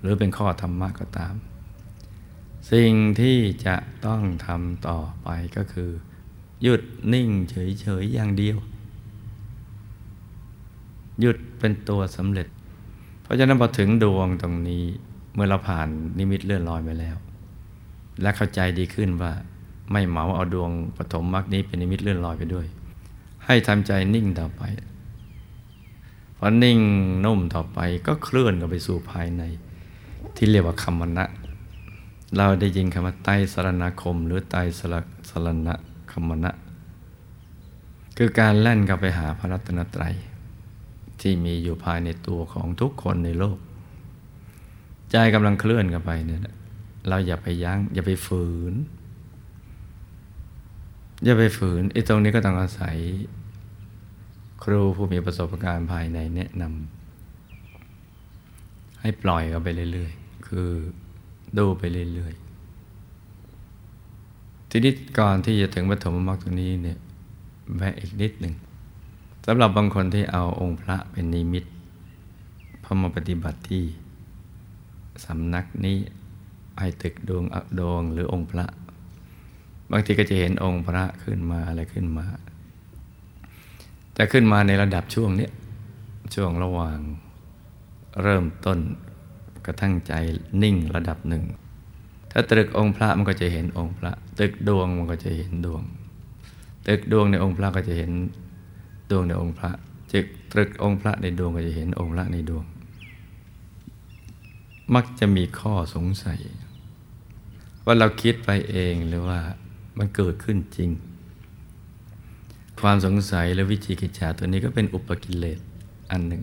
[0.00, 1.34] หรือเป็นข้อธรรมะก็ตาม
[2.72, 3.76] สิ่งที่จะ
[4.06, 5.90] ต้องทำต่อไปก็คือ
[6.62, 6.82] หยุด
[7.12, 8.56] นิ่งเฉยๆอย่างเดียว
[11.20, 12.48] หยุดเป็นตัวสำเร็จ
[13.22, 14.84] เพราะฉะนั้นพอถึงดวงตรงนี้
[15.36, 17.16] เมื่อเราผ่านนิมิตเลื่อนลอยไปแล้ว
[18.22, 19.32] และเข้าใจดีขึ้นว่า
[19.92, 22.66] ไม่เหมาเอาดวงปฐมมรรคนี้เป็นนิมิตเลื่อนลอยไปด้วย
[23.46, 24.62] ให้ทำใจนิ่งต่อไป
[26.38, 26.78] พอนิ่ง
[27.24, 29.42] นุ่มต่อไปก็เคลื่อนกันไปสู่ภายใน
[30.36, 31.24] ที่เรียกว่าคำมณะ
[32.36, 34.94] เราได้ยินคำว่าไตสรณคม หรือไตสร
[35.30, 35.68] สรณ
[36.12, 36.50] คำมณะ
[38.16, 40.14] คือการแล่นกับไปหาพระรัตนตรัย
[41.20, 43.58] ที่มีอยู่ภายในตัวของทุกคนในโลก
[45.18, 46.40] ใจกำลังเคลื่อนกันไปเนี่ย
[47.08, 48.74] เราอย่าไปยัง้ง อย่าไปฝืน
[51.24, 52.96] อย่าไปฝืนไอ้ตรงนี้ก็ต้องอาศัย
[54.62, 60.70] ครูผู้มีประสบการณ์ภายในแนะนำให้ปล่อยกันไปเรื่อยๆ คือ
[61.58, 66.98] ดูไปเรื่อยๆ ทีนี้ก่อนที่จะถึงปฐมมรรคตรงนี้เนี่ย
[67.76, 68.54] แวะอีกนิดหนึ่ง
[69.46, 71.64] สำหรับบางคนที่เอาองค์พระเป็นนิมิต
[72.82, 73.84] พอมาปฏิบัติที่
[75.24, 75.98] สำนักนี้
[76.78, 78.66] ให้ตึกดวงอัดวงหรือองค์พระ
[79.90, 82.26] บางทีก็จะเห็นองค์พระขึ้นมาอะไรขึ้นมา
[84.14, 85.48] แต่ขึ้นมาในระดับช่วงนี้
[86.34, 86.98] ช่วงระหว่าง
[88.22, 88.78] เริ่มต้น
[89.66, 90.12] กระทั่งใจ
[90.62, 91.44] นิ่งระดับหนึ่ง
[92.32, 95.82] ถ้าตรึกองค์พระมันก็จะเห็นองค์พระ ตึกดวงมันก็จะเห็นดวง
[96.86, 98.10] ตึกดวงในองค์พระก็จะเห็น
[99.10, 99.70] ดวงในองค์พระ
[100.12, 102.64] จึกตรึกองค์พระในดวงก็จะเห็นองค์พระในดวง
[104.94, 106.40] มักจะมีข้อสงสัย
[107.84, 109.40] ว่าเราคิดไปเองหรือว่า
[109.98, 110.90] มันเกิดขึ้นจริง
[112.80, 115.58] ความสงสัยและวิจิกิจฉาตัวนี้ก็เป็นอุปกิเลส
[116.10, 116.42] อันหนึ่ง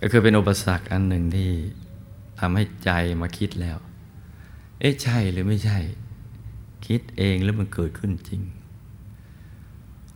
[0.00, 1.50] ก็คือเป็นอุปสรรคอันหนึ่งที่
[2.40, 2.90] ทำให้ใจ
[3.20, 3.78] มาคิดแล้ว
[4.80, 5.78] เอ๊ะใช่หรือไม่ใช่
[6.86, 8.42] คิดเองแล้วมันเกิดขึ้นจริง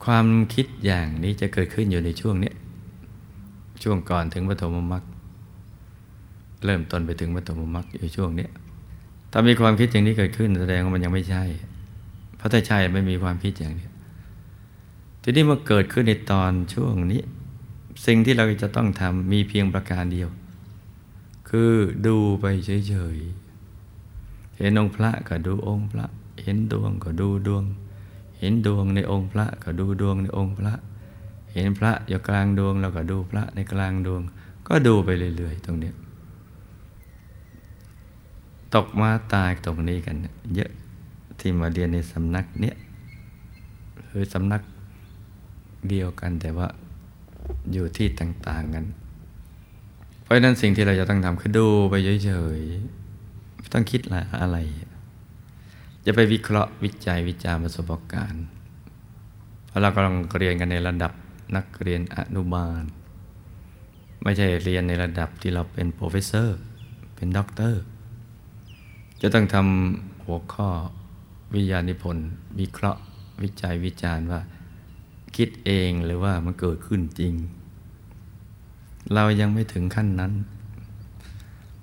[0.05, 2.53] ความคิดอย่างนี้จะเกิดขึ้นอยู่ในช่วงนี้
[3.83, 5.05] ช่วงก่อนถึงปฐมมรรค
[6.65, 8.49] เริ่มต้นไปถึงปฐมมรรคอยู่ช่วงนี้
[9.33, 11.45] ถ้ามีความคิดอย่างนี้เกิดขึ้นแสดงว่ามันยังไม่ใช่
[12.37, 13.89] เพราะถ้าใช่ไม่มีความคิดอย่างนี้
[15.23, 17.23] ทีนี้มาเกิดขึ้นในตอนช่วงนี้
[18.07, 20.29] สิ่งที่เราจะต้องทำมีเพียงประการเดียว
[21.49, 21.73] คือ
[22.07, 22.45] ดูไป
[22.89, 26.07] เฉยๆเห็นองค์พระก็ดูองค์พระ
[26.43, 27.65] เห็นดวงก็ดูดวง
[28.39, 30.75] เห็นดวงในองค์พระก็ดูดวงในองค์พระ
[31.53, 34.23] เห็นพระอยู่กลางดวงเราก็ดูพระในกลางดวง
[34.69, 35.93] ก็ดูไปเรื่อยๆ ตรงนี้
[38.75, 40.17] ตกมาตายตรงนี้กัน
[40.55, 40.71] เยอะ
[41.41, 42.77] ที่มาเรียนในสำนักเนี้ย
[44.09, 44.63] คือสำนัก
[45.89, 46.69] เดียวกันแต่ว่า
[47.73, 48.85] อยู่ที่ต่าง ๆ กัน
[50.23, 51.95] เพราะนั้นสิ่งที่เราจะต้องทำคือดูไป
[52.25, 54.01] เฉยๆต้องคิด
[54.43, 54.59] อะไร
[56.07, 58.45] จะไปวิเคราะห์วิจัยวิจารประสบการณ์
[59.67, 61.13] เพราะเรากำลังเรียนกันในระดับ
[61.57, 62.83] นักเรียนอนุบาล
[64.23, 66.59] ไม่ใช่เรียนในระดับที่เราเป็น professor
[67.15, 67.83] เป็นด็อกเตอร์
[69.21, 70.69] จะต้องทำหัวข้อ
[71.55, 72.29] วิญญาณิพนธ์
[72.61, 73.01] วิเคราะห์
[73.43, 74.41] วิจัยวิจารณ์ว่า
[75.37, 77.35] คิดเองหรือว่ามันเกิดขึ้นจริง
[79.15, 80.33] เรายังไม่ถึงขั้นนั้น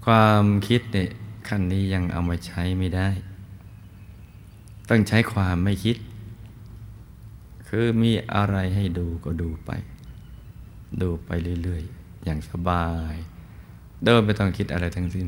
[0.05, 1.09] ความคิดเนี่ย
[1.47, 3.09] ขั้นนี้ยังเอามาใช้ไม่ได้
[4.89, 5.97] ต้องใช้ความไม่คิด
[7.67, 9.71] คือมีอะไรให้ดูก็ดูไป
[11.01, 11.29] ดูไป
[11.63, 13.15] เรื่อย ๆ อย่างสบาย
[14.03, 15.27] เดินไม่ต้องคิดอะไรทั้งสิ้น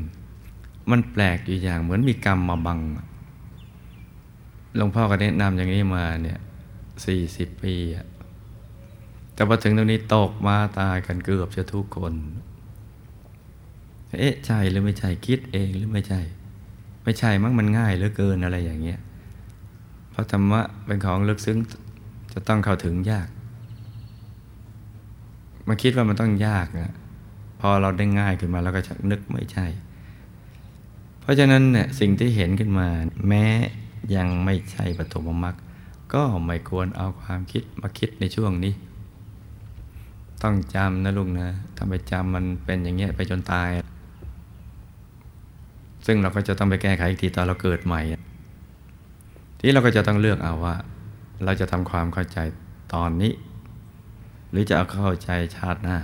[0.90, 2.80] มันแปลกอยู่อย่างเหมือนมีกรรมมาบัง
[4.76, 6.38] หลวงพ่อก็แนะนำอย่างนี้มาเนี่ย
[7.04, 8.06] สี่สิบปีอะ
[9.34, 12.14] แต่พอถึงตรงนี้ตกมาตายกันเกือบจะทุกคน
[14.20, 16.20] เอ๊ะใช่หรือไม่ใช่คิดเองหรือไม่ใช่
[17.04, 18.98] ไม่ใช่มั้งมันง่ายเหลือเกินอะไรอย่างเงี้ย
[20.10, 21.58] เพราะธรรมะเป็นของลึกซึ้ง
[22.32, 23.28] จะต้องเข้าถึงยาก
[25.68, 26.94] มาคิดว่ามันต้องยากนะ
[27.60, 28.80] พอเราได้ง่ายขึ้นมาเราก็
[29.10, 29.66] นึกไม่ใช่
[31.28, 32.88] ราะฉะนั้นเนี่ยสิ่งที่เห็นขึ้นมา
[33.28, 33.44] แม้
[34.16, 35.56] ยังไม่ใช่ปฐมมรรค
[36.14, 38.74] ก็ไม่ควรเอาความคิดมาคิดในช่วงนี้
[40.42, 43.68] ต้องจำนะลุงนะถ้าไปจำมันเป็นอย่างเงี้ยไปจนตาย
[46.06, 48.00] ซึ่งเราก็จะต้องไปแก้ไขอีกทีตอนเราเกิดใหม่
[49.60, 50.76] ที่เราก็จะต้องเลือกเอาว่า
[51.44, 52.38] เราจะทำความเข้าใจ
[52.94, 53.32] ตอนนี้
[54.50, 55.98] หรือจะเอาเข้าใจชาติหน้า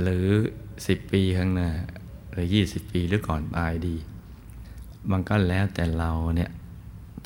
[0.00, 0.26] หรือ
[0.86, 1.70] สิบปีข้างหน้า
[2.30, 3.96] หรือยี่สิบปีหรือก่อนตายดี
[5.10, 6.50] มันก็แล้วแต่เราเนี่ย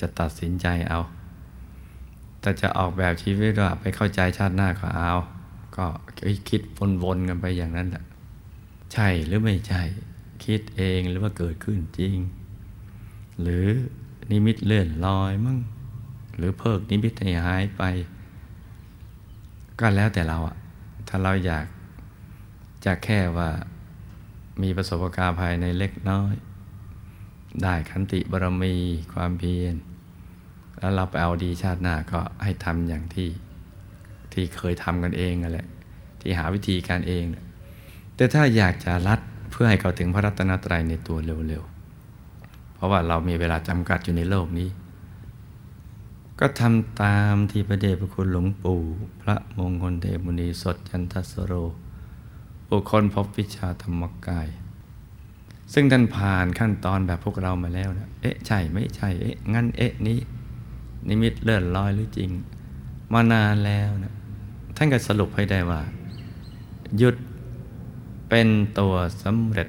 [0.00, 1.00] จะตัดสินใจเอา
[2.40, 5.12] แต่จะออกแบบชีวิตว่าไปเข้าใจชาติหน้าก็เอา
[5.76, 5.86] ก็
[6.48, 6.62] คิด
[7.02, 8.04] วนๆกันไปอย่างนั้นแหละ
[8.92, 9.82] ใช่หรือไม่ใช่
[10.44, 12.16] คิดเองหรือว่าเกิดขึ้นจริง
[13.40, 13.66] หรือ
[14.30, 15.58] นิมิตเลื่อนลอยมั่ง
[16.36, 17.82] หรือเพิกนิมิตให้หายไป
[19.80, 20.56] ก็แล้วแต่เราอะ
[21.08, 21.66] ถ้าเราอยาก
[22.84, 23.50] จะแค่ว่า
[24.62, 26.34] มีประสบการณ์ภายในเล็กน้อย
[27.62, 28.74] ได้ขันติบารมี
[29.12, 29.74] ความเพียร
[30.78, 33.30] แล้วเราไปเอาดีชาติหน้าก็ให้ทำอย่างที่
[34.32, 35.66] ที่เคยทำกันเองนั่นแหละ
[36.20, 37.24] ที่หาวิธีการเอง
[38.16, 44.68] แต่ถ้าอยากจะรัดเพื่อให้เขาถึงพระรัตนตรัยในตัวเร็วๆ เพราะว่าเรามีเวลาจำกัดอยู่ในโลกนี้
[46.40, 48.80] ก็ทำตามที่พระเดชพระคุณหลวงปู่
[49.22, 51.52] พระมงคลเทพมุนีสดจันทสโร
[52.72, 54.48] บุคคลพบวิชาธรรมกาย
[55.72, 60.18] ซึ่งท่านผ่านขั้นตอนแบบพวกเรามาแล้วนะเอ๊ะใช่ไม่ใช่เอ๊ะงั้นเอ๊ะนี้
[61.08, 62.30] นิมิตเลื่อนลอยหรือจริง
[63.12, 64.14] มานานแล้วนะ
[64.76, 65.80] ท่านก็สรุปให้ได้ว่า
[66.98, 67.16] หยุด
[68.28, 68.48] เป็น
[68.78, 69.68] ตัวสำเร็จ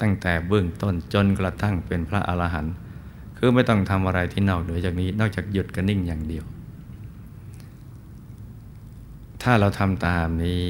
[0.00, 2.74] ตั้งแต่เบื้องต้นจนกระทั่งเป็นพระอรหันต์
[3.38, 6.44] คือไม่ต้องทำอะไรที่นอกเหนือจากนี้ นอกจากหยุดกับนิ่งอย่างเดียว
[9.42, 10.62] ถ้าเราทำตามนี้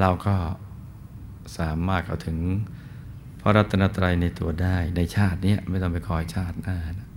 [0.00, 0.34] เราก็
[1.58, 2.38] สามารถเข้าถึง
[3.40, 7.08] พระรัตนตรัยในตัวได้ในชาตินี้ไม่ต้องไปคอยชาติหน้านะ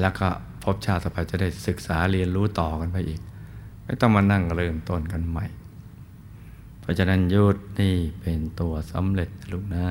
[0.00, 0.28] แล้วก็
[0.64, 3.20] พบชาติต่อไปจะได้ศึกษาเรียนรู้ต่อกันไปอีก
[3.84, 5.46] ไม่ต้องมานั่งเริ่มต้นกันใหม่
[6.80, 9.88] เพราะฉะนั้นยุดนี่เป็นตัวสำเร็จลูกนะ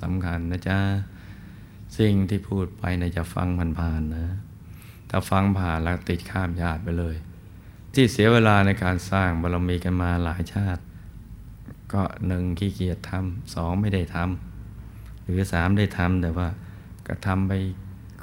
[0.00, 0.78] สำคัญนะจ๊ะ
[1.98, 4.26] สิ่งที่พูดไปนะจะฟังผ่านๆนะ
[5.10, 7.16] ถ้าฟังผ่านแล้วติดข้ามญาติไปเลย
[7.94, 10.82] ที่เสียเวลาในการสร้างบารมีกันมาหลายชาติ
[11.92, 16.48] ก็หนึ่งขี้เกียจทำสองไม่ได้ทำหรือสามได้ทำแต่ว่า
[17.06, 17.52] ก็ทำไป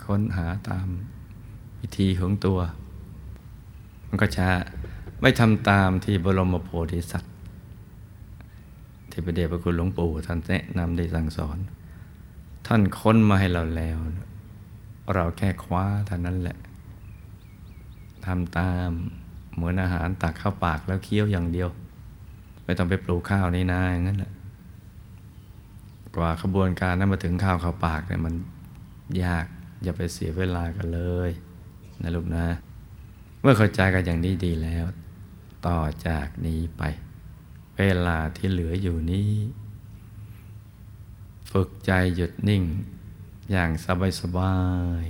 [0.03, 0.87] ค้นหาตาม
[1.79, 2.59] วิธีของตัว
[4.07, 4.49] มันก็ช้า
[5.21, 7.33] ไม่ทำตามที่บรมโพธิสัตว์
[9.11, 11.57] ที่พระเดชพระคุณหลวงปู่ท่านแนะนำได้สั่งสอน
[12.67, 13.97] ท่านค้นมาให้เราแล้ว
[15.13, 16.57] เราแค่คว้าเท่านั้นแหละ
[18.25, 18.89] ทำตาม
[19.55, 21.69] เหมือนอาหารตักเข้าปากแล้วเคี้ยวอย่างเดียว
[22.63, 24.31] ไม่ต้องไปปลูกข้าวในนาอย่างนั้นแหละ
[26.15, 28.33] กว่าขบวนการนั้นมาถึงข้าวเข้าปากเนี่ยมัน
[29.23, 29.45] ยาก
[29.83, 31.29] อย่าไปเสียเวลากันเลย
[32.01, 32.45] นะลูกนะ
[33.41, 34.85] เมื่อเข้าใจกันอย่างนี้ดีแล้ว
[35.67, 36.83] ต่อจากนี้ไป
[37.77, 39.31] เวลาที่เหลืออยู่นี้
[41.51, 42.63] ฝึกใจหยุดนิ่ง
[43.51, 44.55] อย่างสบายสบา
[45.03, 45.05] ย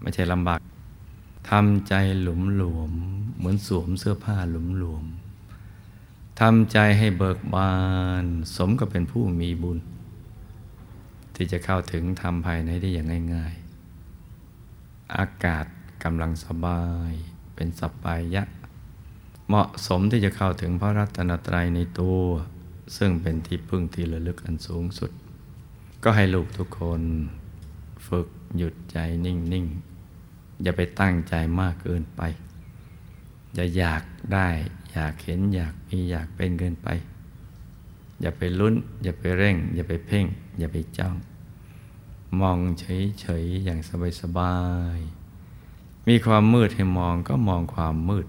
[0.00, 0.60] ไม่ใช่ลำบาก
[1.50, 2.92] ทำใจหลุมหลวม
[3.36, 5.04] เหมือนสวมเสื้อผ้าหลุมหลวม
[6.40, 7.74] ทำใจให้เบิกบา
[8.22, 8.24] น
[8.56, 9.78] สมกับเป็นผู้มีบุญ
[11.34, 13.54] ที่จะเข้าถึงทำภายในได้อย่างง่าย
[14.34, 15.66] ๆ อากาศ
[16.04, 17.12] กำลังสบาย
[17.54, 18.44] เป็นสบายยะ
[19.48, 22.20] เหมาะสมที่จะเข้าถึงพระรัตนตรัยในตัว
[22.96, 25.10] ซึ่งเป็นที่พึ่งที่ระลึกอันสูงสุด
[26.02, 27.02] ก็ให้ลูกทุกคน
[28.06, 29.95] ฝึกหยุดใจนิ่ง ๆ
[30.62, 32.22] อย่าไปตั้งใจมากเกินไป
[33.54, 34.02] อย่าอยาก
[34.32, 34.48] ได้
[34.92, 36.88] อยากเห็นอยากมีอยากเป็นเกินไป
[38.20, 40.26] อย่าไปลุ้น อย่าไปเร่ง อย่าไปเพ่ง
[40.58, 41.16] อย่าไปจ้อง
[42.40, 43.80] มองเฉยๆอย่าง
[44.20, 44.56] สบา
[44.96, 48.26] ยๆมีความมืดให้มองก็มองความมืด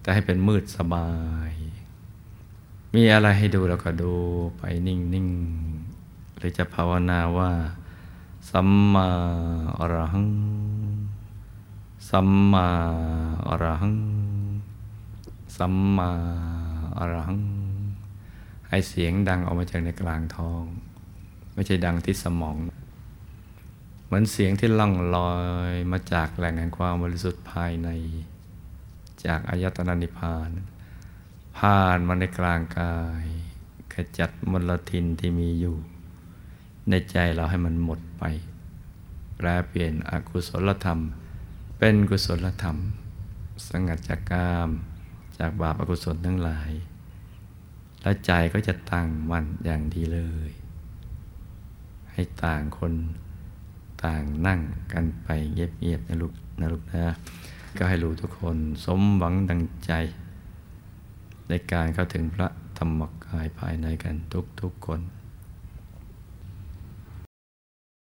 [0.00, 1.10] แต่ให้เป็นมืดสบา
[1.50, 1.52] ย
[2.94, 4.12] มีอะไรให้ดูเราก็ดู
[4.58, 7.52] ไปนิ่งๆหรือจะภาวนาว่า
[8.50, 9.08] สัมมา
[9.78, 10.26] อรหัง
[12.10, 12.68] สัมมา
[13.48, 13.96] อรหัง
[15.56, 16.10] สัมมา
[16.98, 17.40] อรหัง
[18.68, 20.62] ให้เสียงดังออกมาจากในกลางท้อง
[21.54, 22.56] ไม่ใช่ดังที่สมอง
[24.04, 25.32] เหมือนเสียงที่ล่องลอ
[25.70, 27.88] ยมาจากแหล่งแห่งความบริสุทธิ์ภายใน
[29.24, 30.50] จากอายตนะนิพพาน
[31.58, 33.24] ผ่านมาในกลางกาย
[33.92, 35.76] ขจัดมลทินที่มีอยู่
[36.88, 38.22] ในใจเราให้มันหมดไป
[39.36, 41.00] แปลเปลี่ยนอกุศลธรรม
[41.84, 42.76] เป็นกุศลธรรม
[43.68, 44.70] สงัดจากกาม
[45.38, 46.70] จากบาปอกุศลทั้งหลาย
[48.02, 50.50] และใจก็จะตั้งมั่นอย่างดีเลย
[52.12, 52.92] ให้ต่างคน
[54.04, 54.60] ต่างนั่ง
[54.92, 57.04] กันไปเงียบๆนะลูกนะลูกนะ
[57.76, 59.92] ก็ให้รู้ทุกคนสมหวังดังใจ
[61.48, 64.14] ในการเข้าถึงพระธรรมกายภายในกัน
[64.60, 65.00] ทุกๆคน